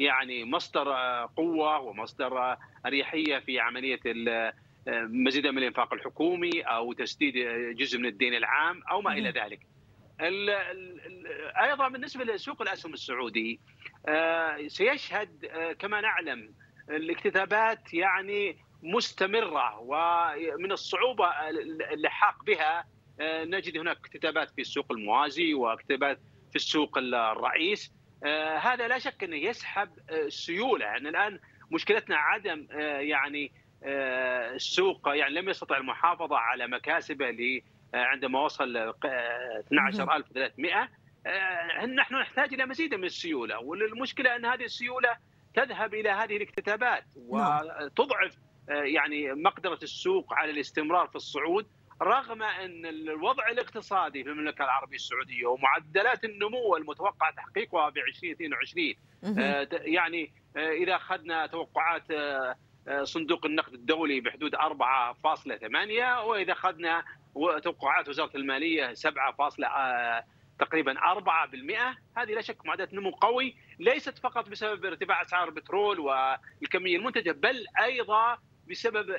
[0.00, 0.92] يعني مصدر
[1.36, 4.00] قوة ومصدر أريحية في عملية
[4.88, 7.34] مزيدا من الإنفاق الحكومي أو تسديد
[7.76, 9.60] جزء من الدين العام أو ما إلى ذلك.
[11.62, 13.60] أيضا بالنسبة لسوق الأسهم السعودي
[14.66, 15.46] سيشهد
[15.78, 16.54] كما نعلم
[16.90, 21.26] الاكتتابات يعني مستمرة ومن الصعوبة
[21.92, 22.84] اللحاق بها
[23.22, 27.92] نجد هناك اكتتابات في السوق الموازي واكتتابات في السوق الرئيس
[28.60, 30.84] هذا لا شك إنه يسحب السيولة.
[30.84, 31.38] يعني الآن
[31.70, 32.66] مشكلتنا عدم
[33.00, 33.52] يعني
[34.54, 37.62] السوق يعني لم يستطع المحافظة على مكاسبه
[37.94, 40.88] عندما وصل 12300
[41.86, 43.58] نحن نحتاج إلى مزيد من السيولة.
[43.58, 45.16] والمشكلة أن هذه السيولة
[45.54, 48.36] تذهب إلى هذه الاكتتابات وتضعف
[48.68, 51.66] يعني مقدرة السوق على الاستمرار في الصعود.
[52.02, 58.94] رغم أن الوضع الاقتصادي في المملكة العربية السعودية ومعدلات النمو المتوقع تحقيقها في 2022
[59.72, 62.06] يعني إذا أخذنا توقعات
[63.02, 64.60] صندوق النقد الدولي بحدود 4.8
[66.24, 67.04] وإذا أخذنا
[67.62, 69.36] توقعات وزارة المالية 7
[70.58, 70.98] تقريبا 4%
[72.16, 77.64] هذه لا شك معدلات نمو قوي ليست فقط بسبب ارتفاع أسعار البترول والكمية المنتجة بل
[77.82, 78.38] أيضا
[78.70, 79.16] بسبب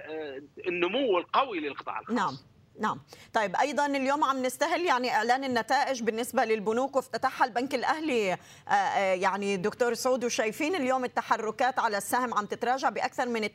[0.68, 2.16] النمو القوي للقطاع الخاص.
[2.16, 2.38] نعم.
[2.80, 3.02] نعم.
[3.34, 8.38] طيب أيضا اليوم عم نستهل يعني إعلان النتائج بالنسبة للبنوك وافتتحها البنك الأهلي.
[9.22, 13.50] يعني دكتور سعود وشايفين اليوم التحركات على السهم عم تتراجع بأكثر من 2%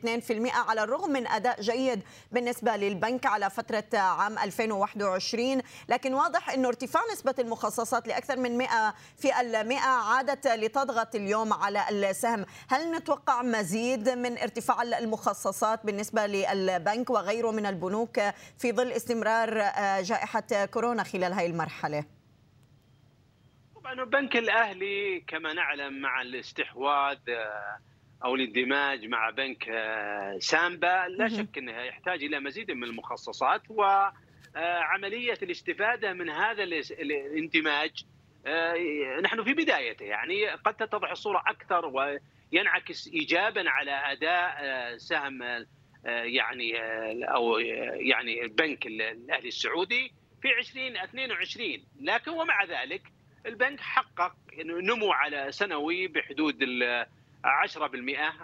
[0.53, 2.01] على الرغم من أداء جيد
[2.31, 8.93] بالنسبة للبنك على فترة عام 2021 لكن واضح إنه ارتفاع نسبة المخصصات لأكثر من 100
[9.17, 12.45] في المئة عادت لتضغط اليوم على السهم.
[12.69, 18.19] هل نتوقع مزيد من ارتفاع المخصصات بالنسبة للبنك وغيره من البنوك
[18.57, 19.53] في ظل استمرار
[20.01, 22.05] جائحة كورونا خلال هذه المرحلة؟
[23.75, 27.17] طبعا البنك الأهلي كما نعلم مع الاستحواذ
[28.25, 29.63] أو الإندماج مع بنك
[30.39, 38.05] سامبا لا شك أنه يحتاج إلى مزيد من المخصصات وعملية الاستفادة من هذا الاندماج
[39.23, 41.91] نحن في بدايته يعني قد تتضح الصورة أكثر
[42.51, 45.65] ينعكس ايجابا على أداء سهم
[46.07, 46.73] يعني
[47.23, 47.57] أو
[47.93, 53.01] يعني البنك الأهلي السعودي في 2022 لكن ومع ذلك
[53.45, 57.05] البنك حقق نمو على سنوي بحدود ال
[57.45, 57.79] 10%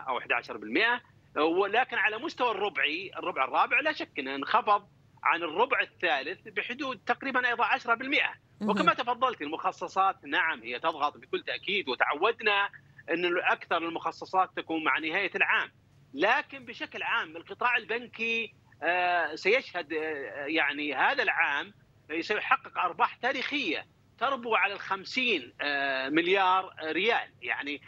[0.08, 4.88] أو 11% ولكن على مستوى الربعي الربع الرابع لا شك إنه انخفض
[5.24, 11.90] عن الربع الثالث بحدود تقريبا أيضا 10% وكما تفضلت المخصصات نعم هي تضغط بكل تأكيد
[11.90, 12.70] وتعودنا
[13.10, 15.72] إن أكثر المخصصات تكون مع نهاية العام.
[16.14, 21.74] لكن بشكل عام القطاع البنكي آه، سيشهد آه، يعني هذا العام
[22.20, 23.86] سيحقق أرباح تاريخية
[24.20, 27.30] تربو على ال 50 آه، مليار ريال.
[27.42, 27.82] يعني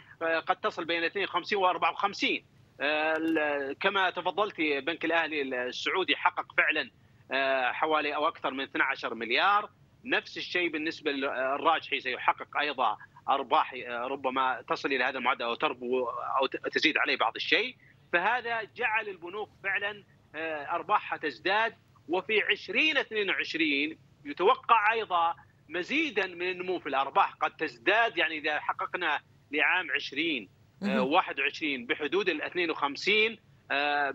[0.46, 2.42] قد تصل بين 52 و 54
[3.80, 6.90] كما تفضلتي بنك الأهلي السعودي حقق فعلا
[7.72, 9.70] حوالي أو أكثر من 12 مليار.
[10.04, 12.96] نفس الشيء بالنسبة للراجحي سيحقق أيضا
[13.28, 17.76] أرباح ربما تصل إلى هذا المعدل أو تربو أو تزيد عليه بعض الشيء.
[18.12, 21.74] فهذا جعل البنوك فعلا آه، أرباحها تزداد.
[22.08, 25.34] وفي 2022 يتوقع أيضا
[25.68, 27.34] مزيدا من النمو في الأرباح.
[27.34, 29.20] قد تزداد يعني إذا حققنا
[29.52, 30.48] لعام 20
[30.82, 33.38] 21 آه، بحدود ال 52
[33.70, 34.14] آه،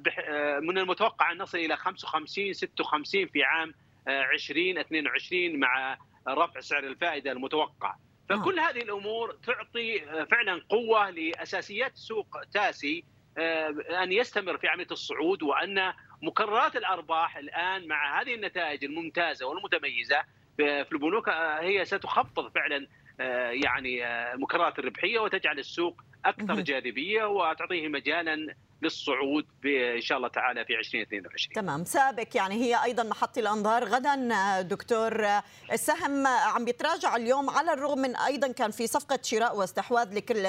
[0.62, 3.74] من المتوقع أن نصل إلى 55 56 في عام
[4.08, 7.96] 2022 مع رفع سعر الفائدة المتوقع.
[8.30, 10.00] فكل هذه الأمور تعطي
[10.32, 13.04] فعلا قوة لأساسيات سوق تاسي.
[14.04, 20.24] أن يستمر في عملية الصعود وأن مكررات الأرباح الآن مع هذه النتائج الممتازة والمتميزة
[20.58, 22.88] في البنوك آه، هي ستخفض فعلا
[23.20, 24.02] آه، يعني
[24.38, 29.46] مكررات الربحية وتجعل السوق أكثر جاذبية وتعطيه مجالا للصعود
[29.96, 31.86] إن شاء الله تعالى في 2022 تمام.
[31.86, 33.84] سابق يعني هي أيضا محط الأنظار.
[33.84, 35.26] غدا دكتور
[35.72, 40.48] السهم عم بيتراجع اليوم على الرغم من أيضا كان في صفقة شراء واستحواذ لكل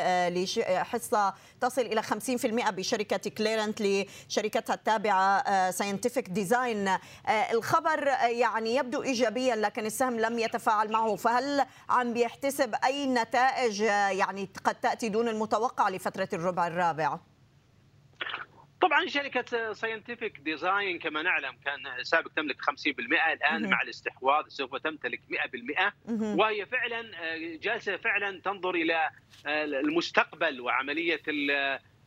[0.85, 6.91] حصة تصل إلى 50% بشركة كلاريانت لشركتها التابعة Scientific Design
[7.53, 11.17] الخبر يعني يبدو ايجابيا لكن السهم لم يتفاعل معه.
[11.17, 17.19] فهل عم بيحتسب أي نتائج يعني قد تأتي دون المتوقع لفترة الربع الرابع؟
[18.83, 22.69] طبعا شركة Scientific Design كما نعلم كان سابق تملك 50%
[23.33, 25.21] الآن مع الاستحواذ سوف تمتلك
[26.09, 29.11] 100% وهي فعلا آه، جالسة فعلا تنظر إلى
[29.47, 31.23] آه، المستقبل وعملية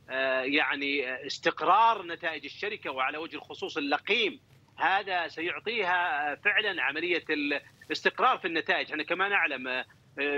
[0.09, 4.39] آه، يعني استقرار نتائج الشركة وعلى وجه الخصوص اللقيم
[4.77, 8.91] هذا سيعطيها فعلا عملية الاستقرار في النتائج.
[8.91, 9.83] إحنا كما نعلم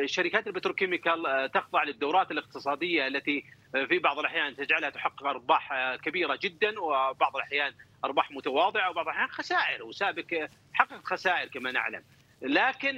[0.06, 3.44] شركات البتروكيميكال تخضع للدورات الاقتصادية التي
[3.90, 7.74] في بعض الأحيان تجعلها تحقق أرباح كبيرة جدا وبعض الأحيان
[8.06, 12.04] أرباح متواضعة وبعض الأحيان خسائر وسابق حقق خسائر كما نعلم.
[12.42, 12.98] لكن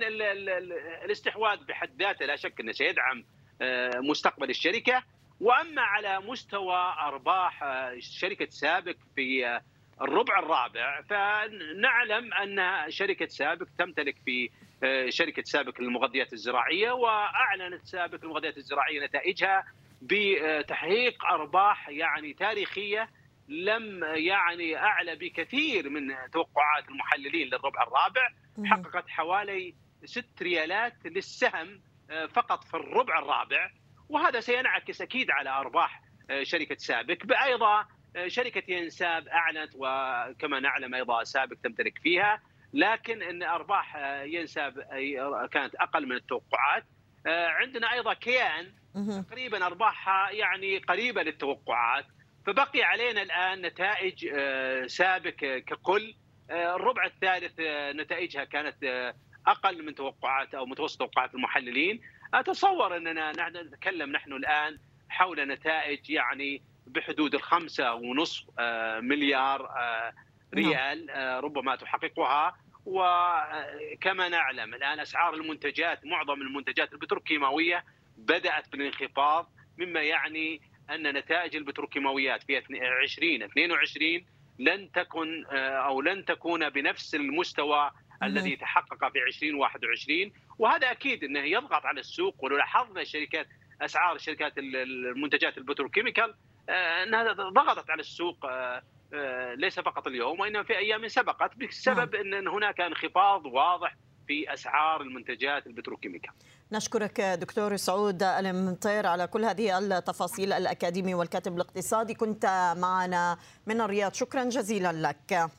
[1.05, 3.23] الاستحواذ بحد ذاته لا شك أنه سيدعم
[3.61, 5.03] آه، مستقبل الشركة.
[5.39, 9.61] وأما على مستوى أرباح آه، شركة سابق في آه،
[10.01, 14.49] الربع الرابع فنعلم أن شركة سابق تمتلك في
[15.09, 19.63] شركة سابق للمغذيات الزراعية وأعلنت سابق المغذيات الزراعية نتائجها
[20.01, 23.09] بتحقيق أرباح يعني تاريخية
[23.49, 28.29] لم يعني أعلى بكثير من توقعات المحللين للربع الرابع.
[28.65, 33.71] حققت حوالي 6 ريالات للسهم آه، فقط في الربع الرابع.
[34.09, 40.95] وهذا سينعكس أكيد على أرباح آه، شركة سابك بأيضا آه، شركة ينساب أعلنت وكما نعلم
[40.95, 42.41] أيضا سابق تمتلك فيها
[42.73, 44.79] لكن إن أرباح ينساب
[45.51, 46.85] كانت أقل من التوقعات.
[47.25, 52.05] عندنا أيضا كيان تقريبا أرباحها يعني قريبة للتوقعات.
[52.45, 55.35] فبقي علينا الآن نتائج آه، سابق
[55.67, 56.15] ككل.
[56.49, 59.13] آه، الربع الثالث آه، نتائجها كانت
[59.47, 62.01] أقل من توقعات أو متوسط توقعات المحللين.
[62.33, 64.79] أتصور إننا نتكلم نحن الآن
[65.09, 68.43] حول نتائج يعني بحدود الخمسة ونصف
[68.99, 69.69] مليار
[70.53, 71.43] ريال نعم.
[71.43, 72.57] ربما تحققها.
[72.85, 77.85] وكما نعلم الآن أسعار المنتجات معظم المنتجات البتروكيماوية
[78.17, 84.25] بدأت بالانخفاض مما يعني أن نتائج البتروكيماويات في 2022
[84.59, 87.91] لن تكن آه، أو لن تكون بنفس المستوى
[88.23, 93.47] الذي تحقق في 2021 وهذا أكيد أنه يضغط على السوق ولو لاحظنا الشركات
[93.81, 96.35] اسعار الشركات المنتجات البتروكيميكال
[96.69, 98.83] آه، أنها ضغطت على السوق آه،
[99.55, 102.33] ليس فقط اليوم وإنما في أيام سبقت بسبب نعم.
[102.33, 106.31] إن هناك انخفاض واضح في أسعار المنتجات ال petrochemical.
[106.71, 114.13] نشكرك دكتور سعود المطير على كل هذه التفاصيل الأكاديمي والكاتب الاقتصادي كنت معنا من الرياض
[114.13, 115.49] شكرا جزيلا لك.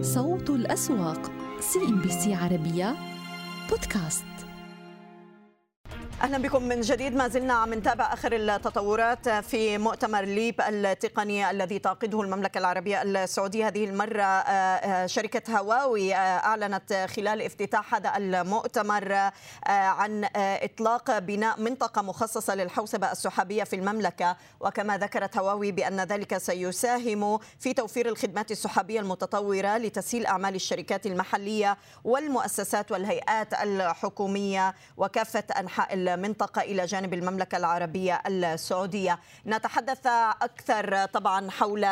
[0.00, 1.30] صوت الأسواق
[1.60, 2.96] CNB C عربية
[3.70, 4.51] بودكاست
[6.22, 7.14] أهلا بكم من جديد.
[7.14, 13.66] ما زلنا عم نتابع آخر التطورات في مؤتمر LEAP التقني الذي تعقده المملكة العربية السعودية.
[13.68, 19.30] هذه المرة آه، آه، شركة هواوي آه، أعلنت خلال افتتاح هذا المؤتمر
[19.66, 24.36] عن إطلاق بناء منطقة مخصصة للحوسبة السحابية في المملكة.
[24.60, 31.76] وكما ذكرت هواوي بأن ذلك سيساهم في توفير الخدمات السحابية المتطورة لتسهيل أعمال الشركات المحلية
[32.04, 39.18] والمؤسسات والهيئات الحكومية وكافة أنحاء المنطقة إلى جانب المملكة العربية السعودية.
[39.46, 40.06] نتحدث
[40.42, 41.84] أكثر طبعا حول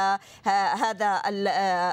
[0.82, 1.22] هذا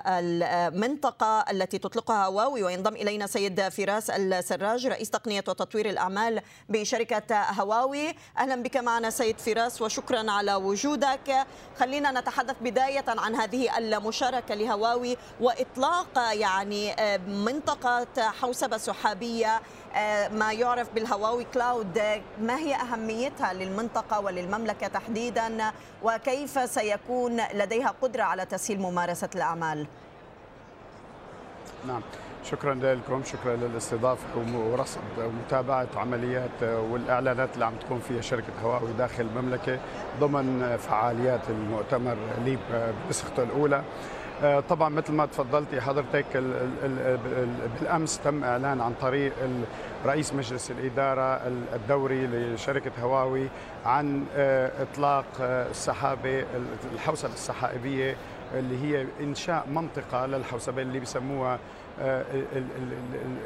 [0.07, 8.15] المنطقة التي تطلقها هواوي وينضم إلينا سيد فراس السراج رئيس تقنية وتطوير الأعمال بشركة هواوي.
[8.37, 11.45] أهلا بك معنا سيد فراس وشكرا على وجودك.
[11.79, 16.95] خلينا نتحدث بداية عن هذه المشاركة لهواوي وإطلاق يعني
[17.27, 19.61] منطقة حوسبة سحابية.
[20.31, 22.01] ما يعرف بالهواوي كلاود
[22.41, 25.71] ما هي أهميتها للمنطقة وللمملكة تحديدا؟
[26.03, 29.87] وكيف سيكون لديها قدرة على تسهيل ممارسة الأعمال؟
[31.87, 32.01] نعم.
[32.43, 33.23] شكرا لكم.
[33.23, 34.23] شكرا للاستضافة
[34.55, 39.79] ورصد ومتابعة عمليات والإعلانات اللي عم تكون فيها شركة هواوي داخل المملكة
[40.19, 42.59] ضمن فعاليات المؤتمر ليب
[43.05, 43.75] بنسخته الأولى.
[43.75, 43.83] آه،
[44.69, 46.25] طبعا مثل ما تفضلتي حضرتك
[47.81, 49.33] بالأمس تم إعلان عن طريق
[50.05, 51.41] رئيس مجلس الإدارة
[51.75, 53.47] الدوري لشركة هواوي
[53.85, 56.45] عن آه، إطلاق آه، السحابة
[56.93, 58.15] الحوسبة السحائبية
[58.53, 61.59] اللي هي إنشاء منطقة للحوسبة اللي بسموها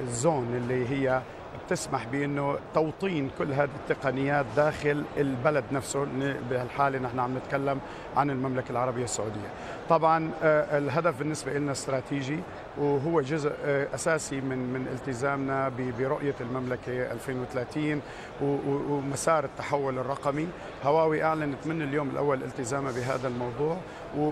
[0.02, 1.22] الزون اللي هي
[1.66, 6.08] بتسمح بأنه توطين كل هذه التقنيات داخل البلد نفسه
[6.50, 7.80] بهالحالة نحن عم نتكلم
[8.18, 9.50] عن المملكة العربية السعودية.
[9.90, 12.40] طبعا آه، الهدف بالنسبة لنا استراتيجي
[12.78, 18.02] وهو جزء آه، أساسي من من التزامنا برؤية المملكة 2030
[18.42, 20.48] ومسار التحول الرقمي.
[20.84, 23.78] هواوي إعلنت من اليوم الأول التزامها بهذا الموضوع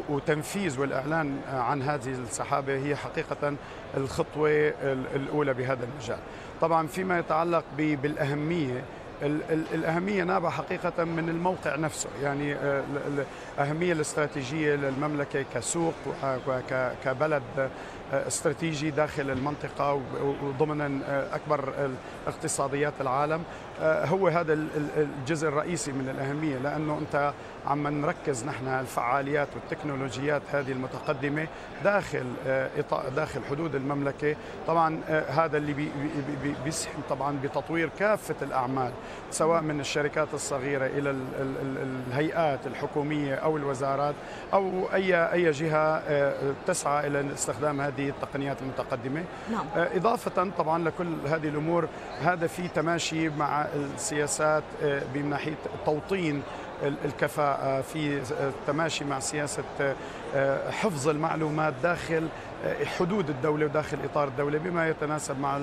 [0.09, 3.53] وتنفيذ والإعلان عن هذه السحابة هي حقيقة
[3.97, 4.49] الخطوة
[5.15, 6.20] الأولى بهذا المجال.
[6.62, 8.84] طبعا فيما يتعلق بالأهمية.
[9.74, 12.10] الأهمية نابعة حقيقة من الموقع نفسه.
[12.24, 12.84] يعني آه،
[13.57, 15.93] الأهمية الاستراتيجية للمملكة كسوق
[16.47, 17.43] وكبلد
[18.14, 20.01] آه، استراتيجي داخل المنطقة
[20.43, 21.74] وضمن آه، أكبر
[22.28, 23.43] اقتصاديات العالم.
[23.82, 24.53] هو هذا
[24.97, 27.34] الجزء الرئيسي من الأهمية لأنه أنت
[27.68, 31.47] عم نركز نحن الفعاليات والتكنولوجيات هذه المتقدمة
[31.84, 32.26] داخل
[33.16, 34.36] داخل حدود المملكة
[34.68, 35.89] طبعا هذا اللي
[36.66, 38.91] بيسهم طبعا بتطوير كافة الأعمال
[39.32, 41.16] سواء من الشركات الصغيرة إلى
[42.12, 44.16] الهيئات الحكومية أو الوزارات
[44.53, 46.03] أو أي أي جهة
[46.68, 49.66] تسعى إلى استخدام هذه التقنيات المتقدمة نعم.
[49.76, 51.88] آه، إضافة طبعا لكل هذه الأمور
[52.22, 55.55] هذا في تماشي مع السياسات آه، من ناحية
[55.86, 56.43] توطين
[56.84, 58.22] الكفاءة في
[58.68, 59.64] تماشي مع سياسة
[60.70, 62.28] حفظ المعلومات داخل
[63.00, 65.60] حدود الدولة وداخل إطار الدولة بما يتناسب مع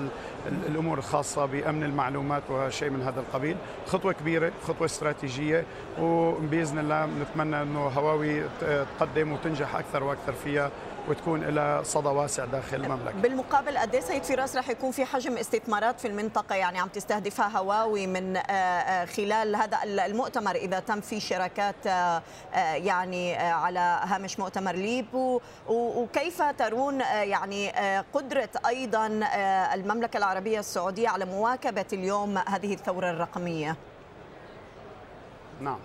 [0.67, 3.57] الأمور الخاصة بأمن المعلومات وشيء من هذا القبيل
[3.87, 5.65] خطوة كبيرة خطوة استراتيجية
[5.99, 8.43] وبإذن الله نتمنى أنه هواوي
[8.99, 10.71] تقدم وتنجح أكثر وأكثر فيها
[11.07, 13.17] وتكون لها صدى واسع داخل المملكة.
[13.21, 17.57] بالمقابل قد إيه سيد فراس رح يكون في حجم استثمارات في المنطقة يعني عم تستهدفها
[17.57, 22.21] هواوي من آه، آه، خلال هذا المؤتمر إذا تم في شراكات آه،
[22.73, 27.71] يعني على هامش مؤتمر ليب وكيف ترون يعني
[28.13, 29.07] قدرة أيضا
[29.73, 33.75] المملكة العربية السعودية على مواكبة اليوم هذه الثورة الرقمية؟
[35.61, 35.79] نعم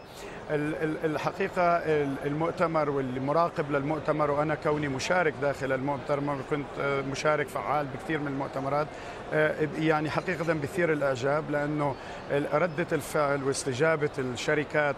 [1.04, 1.76] الحقيقة
[2.24, 8.86] المؤتمر والمراقب للمؤتمر وأنا كوني مشارك داخل المؤتمر كنت مشارك فعال بكثير من المؤتمرات
[9.78, 11.94] يعني حقيقة بثير الإعجاب لأنه
[12.52, 14.96] ردة الفعل واستجابة الشركات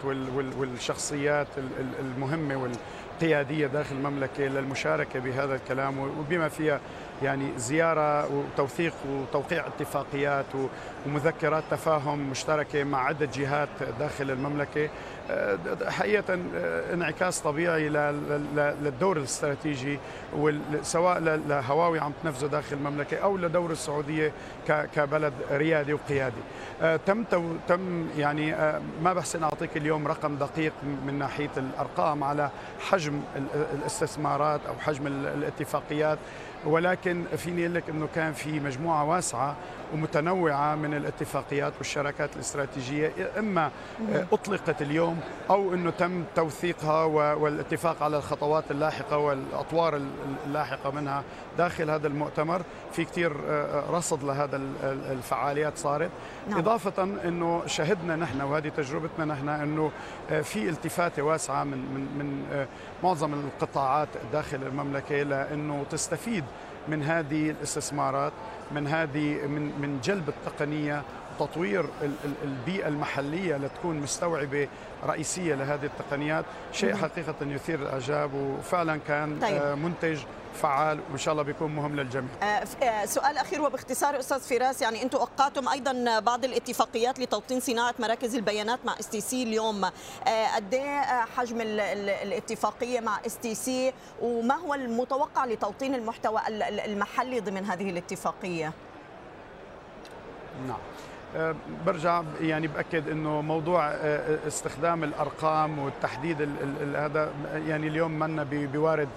[0.57, 1.47] والشخصيات
[1.99, 2.69] المهمة
[3.15, 6.79] والقيادية داخل المملكة للمشاركة بهذا الكلام وبما فيها
[7.23, 10.45] يعني زيارة وتوثيق وتوقيع اتفاقيات
[11.05, 14.89] ومذكرات تفاهم مشتركة مع عدة جهات داخل المملكة.
[15.31, 15.57] آه،
[15.89, 17.89] حقيقة آه، انعكاس طبيعي
[18.81, 19.99] للدور الاستراتيجي
[20.81, 24.31] سواء لهواوي عم تنفذه داخل المملكة أو لدور السعودية
[24.67, 26.41] كبلد ريادي وقيادي.
[26.81, 27.23] آه، تم
[27.67, 28.55] تم يعني
[29.01, 30.73] ما بحسن أعطيك اليوم رقم دقيق
[31.07, 32.49] من ناحية الأرقام على
[32.79, 33.21] حجم
[33.73, 36.17] الاستثمارات أو حجم الاتفاقيات
[36.65, 39.55] ولكن فيني أقول لك إنه كان في مجموعة واسعة
[39.93, 43.71] ومتنوعة من الاتفاقيات والشراكات الاستراتيجية إما
[44.31, 45.19] أطلقت اليوم
[45.49, 50.01] أو إنه تم توثيقها والاتفاق على الخطوات اللاحقة والأطوار
[50.45, 51.23] اللاحقة منها
[51.57, 52.61] داخل هذا المؤتمر.
[52.91, 56.09] في كثير آه، آه، رصد لهذا الفعاليات صارت.
[56.49, 56.59] نعم.
[56.59, 59.91] إضافة إنه شهدنا نحن وهذه تجربتنا نحن إنه
[60.31, 62.65] آه، في التفاتة واسعة من من من
[63.03, 66.43] معظم القطاعات داخل المملكة لأنه تستفيد
[66.87, 68.33] من هذه الاستثمارات.
[68.71, 71.01] من هذه من من جلب التقنية
[71.39, 71.85] وتطوير
[72.43, 74.67] البيئة المحلية لتكون مستوعبة
[75.03, 79.77] رئيسية لهذه التقنيات شيء حقيقة يثير الإعجاب وفعلا كان طيب.
[79.77, 80.19] منتج
[80.55, 82.29] فعال وإن شاء الله بيكون مهم للجميع.
[82.43, 82.45] آه،
[82.83, 88.35] آه، سؤال أخير وباختصار أستاذ فراس يعني أنتم وقعتم أيضا بعض الاتفاقيات لتوطين صناعة مراكز
[88.35, 91.01] البيانات مع STC اليوم آه، قد إيه
[91.37, 96.41] حجم الاتفاقية مع STC وما هو المتوقع لتوطين المحتوى
[96.85, 98.73] المحلي ضمن هذه الاتفاقية؟
[100.67, 100.77] نعم
[101.85, 103.89] برجع يعني بأكد إنه موضوع
[104.47, 106.49] استخدام الأرقام والتحديد
[106.95, 107.29] هذا
[107.67, 109.07] يعني اليوم منا بوارد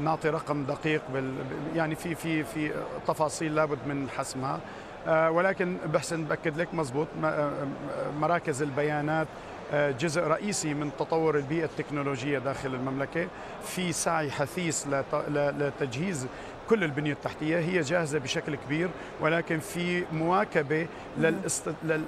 [0.00, 1.34] نعطي رقم دقيق بال
[1.74, 2.70] يعني في في في
[3.06, 4.60] تفاصيل لابد من حسمها.
[5.06, 7.06] ولكن بحسن بأكد لك مزبوط
[8.20, 9.26] مراكز البيانات
[9.74, 13.26] جزء رئيسي من تطور البيئة التكنولوجية داخل المملكة
[13.62, 14.86] في سعي حثيث
[15.28, 16.26] لتجهيز
[16.70, 18.88] كل البنية التحتية هي جاهزة بشكل كبير
[19.20, 20.86] ولكن في مواكبة.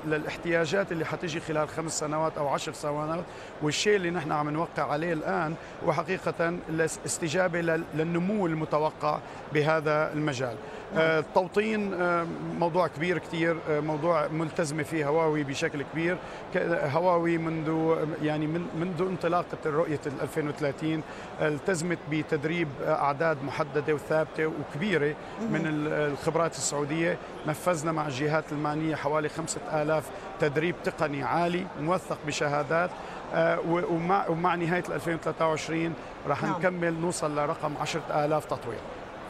[0.07, 3.25] للاحتياجات اللي حتيجي خلال خمس سنوات أو عشر سنوات
[3.63, 5.55] والشيء اللي نحن عم نوقع عليه الآن
[5.85, 7.61] هو حقيقة الاستجابة
[7.95, 9.19] للنمو المتوقع
[9.55, 10.57] بهذا المجال
[10.97, 12.27] التوطين آه،
[12.59, 16.19] موضوع كبير كثير آه، موضوع ملتزمة فيه هواوي بشكل كبير.
[16.67, 21.03] هواوي منذ يعني من منذ انطلاقة الرؤية 2030
[21.41, 25.15] التزمت بتدريب أعداد محددة وثابتة وكبيرة
[25.51, 27.19] من الخبرات السعودية.
[27.47, 30.11] نفذنا مع الجهات المعنية حوالي 5000
[30.41, 32.91] تدريب تقني عالي موثق بشهادات.
[33.69, 35.95] ومع, ومع نهاية 2023
[36.27, 36.53] راح نعم.
[36.53, 38.79] نكمل نوصل لرقم 10000 تطوير.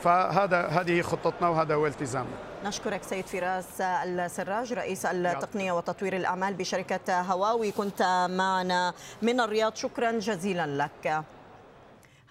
[0.04, 2.36] فهذا هذه خطتنا وهذا هو التزامنا.
[2.64, 7.70] نشكرك سيد فراس السراج رئيس التقنية وتطوير الأعمال بشركة هواوي.
[7.70, 8.92] كنت معنا
[9.22, 9.74] من الرياض.
[9.74, 11.24] شكرا جزيلا لك.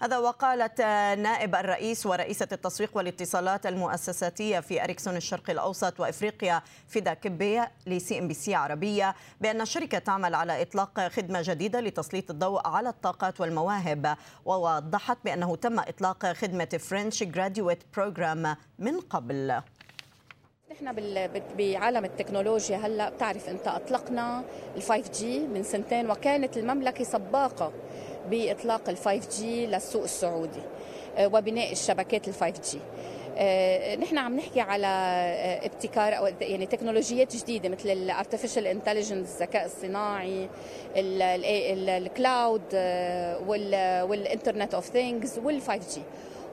[0.00, 0.80] هذا وقالت
[1.18, 8.54] نائب الرئيس ورئيسة التسويق والاتصالات المؤسساتية في أريكسون الشرق الأوسط وإفريقيا فدا كبية ل CNBC
[8.54, 15.56] عربية بأن الشركة تعمل على إطلاق خدمة جديدة لتسليط الضوء على الطاقات والمواهب ووضحت بأنه
[15.56, 19.60] تم إطلاق خدمة fresh graduate program من قبل.
[20.72, 20.92] نحن
[21.58, 24.44] بعالم التكنولوجيا هلأ بتعرف انت اطلقنا
[24.76, 27.72] ال 5G من سنتين وكانت المملكة سباقة
[28.30, 30.62] بإطلاق ال 5G للسوق السعودي
[31.16, 32.78] آه، وبناء الشبكات ال 5G
[33.38, 39.28] آه، نحن عم نحكي على آه، ابتكار أو يعني تكنولوجيات جديدة مثل ال artificial intelligence
[39.34, 40.48] الذكاء الصناعي
[40.96, 42.74] ال
[44.10, 46.02] cloud وال internet of things وال 5G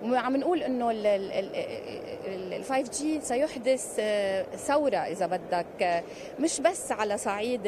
[0.03, 6.03] وعم نقول إنه ال 5G سيحدث آه، ثورة إذا بدك
[6.39, 7.61] مش بس على صعيد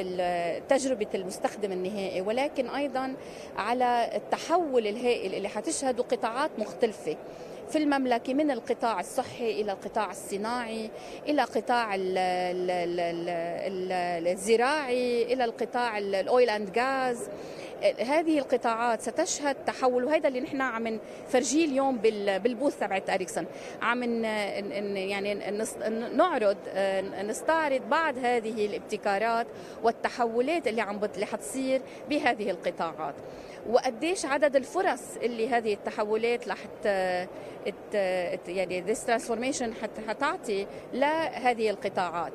[0.69, 3.13] تجربة المستخدم النهائي ولكن أيضا
[3.57, 7.17] على التحول الهائل اللي حتشهده قطاعات مختلفة.
[7.69, 10.89] في المملكة من القطاع الصحي إلى القطاع الصناعي
[11.27, 11.95] إلى قطاع
[14.27, 17.29] الزراعي إلى القطاع الأويل أند غاز
[17.99, 23.45] هذه القطاعات ستشهد تحول وهذا اللي نحن عم نفرجيه اليوم بالبوث تبعت إريكسون.
[23.81, 24.23] عم
[24.95, 25.33] يعني
[26.15, 26.57] نعرض
[27.23, 29.47] نستعرض بعض هذه الابتكارات
[29.83, 33.15] والتحولات اللي عم اللي حتصير بهذه القطاعات.
[33.69, 36.57] وقديش عدد الفرص اللي هذه التحولات رح
[38.47, 39.69] يعني this transformation
[40.07, 42.33] حتعطي لهذه القطاعات.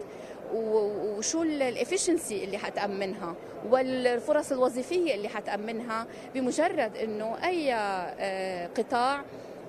[0.52, 3.34] وشو ال efficiency اللي حتأمنها
[3.70, 9.24] والفرص الوظيفية اللي حتأمنها بمجرد إنه أي آه، قطاع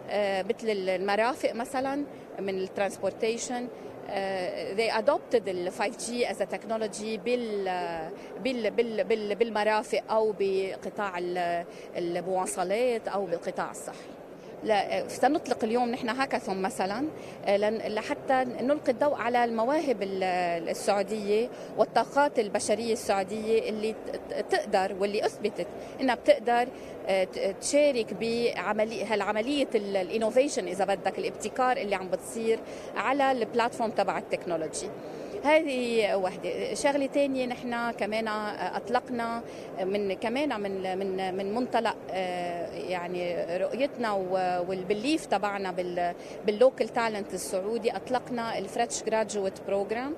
[0.10, 2.04] آه، مثل المرافق مثلا
[2.40, 3.68] من ال transportation
[4.08, 7.66] uh, they adopted ال 5G as a technology بال,
[8.44, 11.14] بال, بال, بال, بالمرافق أو بقطاع
[11.98, 14.23] المواصلات أو بالقطاع الصحي.
[15.08, 17.08] سنطلق اليوم نحن هاكاثون مثلا
[17.46, 17.58] آه،
[17.88, 23.96] لحتى نلقي الضوء على المواهب السعودية والطاقات البشرية السعودية اللي
[24.50, 25.68] تقدر واللي أثبتت
[26.02, 26.68] إنها بتقدر
[27.08, 27.28] آه،
[27.62, 32.60] تشارك بعمليه هالعملية ال innovation إذا بدك الابتكار اللي عم بتصير
[32.96, 34.90] على ال platform تبع ال technology.
[35.44, 36.74] هذه وحدة.
[36.74, 38.28] شغلة ثانية نحن كمان
[38.76, 39.42] أطلقنا
[39.84, 41.96] من كمان من من من منطلق
[42.74, 44.12] يعني رؤيتنا
[44.68, 45.72] وال belief تبعنا
[46.46, 47.92] بال local talent السعودي.
[47.96, 50.14] أطلقنا ال fresh graduate program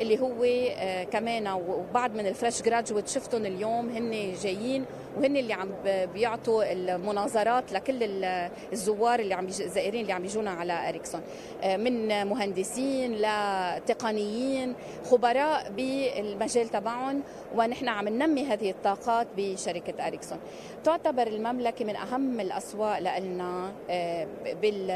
[0.00, 4.84] اللي هو آه، كمان وبعض من ال fresh graduate شفتهم اليوم هن جايين
[5.18, 8.24] وهن اللي عم بيعطوا المناظرات لكل
[8.72, 11.20] الزوار اللي عم الزائرين اللي عم يجونا على إريكسون.
[11.62, 17.22] آه، من مهندسين لتقنيين خبراء بالمجال تبعهم
[17.54, 20.38] ونحن عم ننمي هذه الطاقات بشركة إريكسون.
[20.84, 24.26] تعتبر المملكة من أهم الأسواق لنا آه،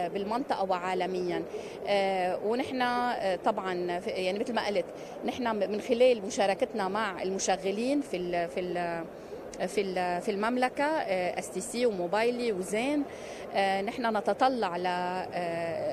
[0.08, 1.42] بالمنطقة وعالميا.
[2.44, 2.82] ونحن
[3.44, 3.74] طبعا
[4.06, 4.84] يعني مثل ما قلت
[5.24, 8.60] نحن من خلال مشاركتنا مع المشغلين في في
[9.66, 13.04] في في المملكة STC وموبايلي وزين.
[13.54, 14.76] آه، نحن نتطلع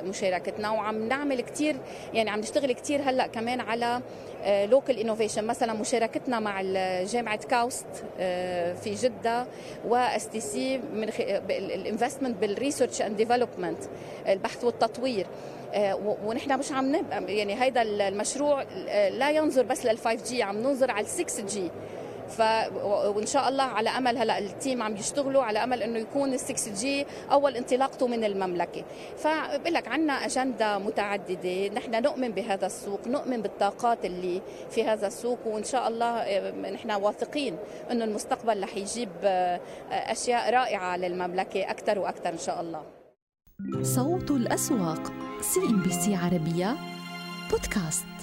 [0.04, 1.76] لمشاركتنا وعم نعمل كثير
[2.14, 4.02] يعني عم نشتغل كثير هلأ كمان على
[4.46, 6.62] local آه، innovation مثلا مشاركتنا مع
[7.04, 7.86] جامعة KAUST
[8.20, 9.46] آه، في جدة
[9.88, 11.10] و STC من
[11.50, 13.84] ال investment بال research and development
[14.28, 15.28] البحث والتطوير.
[16.26, 18.64] ونحن مش عم يعني هيدا المشروع
[19.10, 21.72] لا ينظر بس لل 5G عم ننظر على ال 6G
[22.30, 22.42] ف
[23.16, 26.40] وإن شاء الله على أمل هلأ ال team عم يشتغلوا على أمل إنه يكون ال
[26.40, 28.84] 6G أول انطلاقته من المملكة.
[29.18, 35.40] فبقول لك عندنا أجندة متعددة نحن نؤمن بهذا السوق نؤمن بالطاقات اللي في هذا السوق
[35.46, 37.58] وإن شاء الله نحن واثقين
[37.92, 39.60] إنه المستقبل رح يجيب آه،
[39.92, 42.84] أشياء رائعة للمملكة أكثر وأكثر إن شاء الله.
[43.82, 45.12] صوت الأسواق
[45.42, 46.76] CNBC عربية
[47.52, 48.19] بودكاست.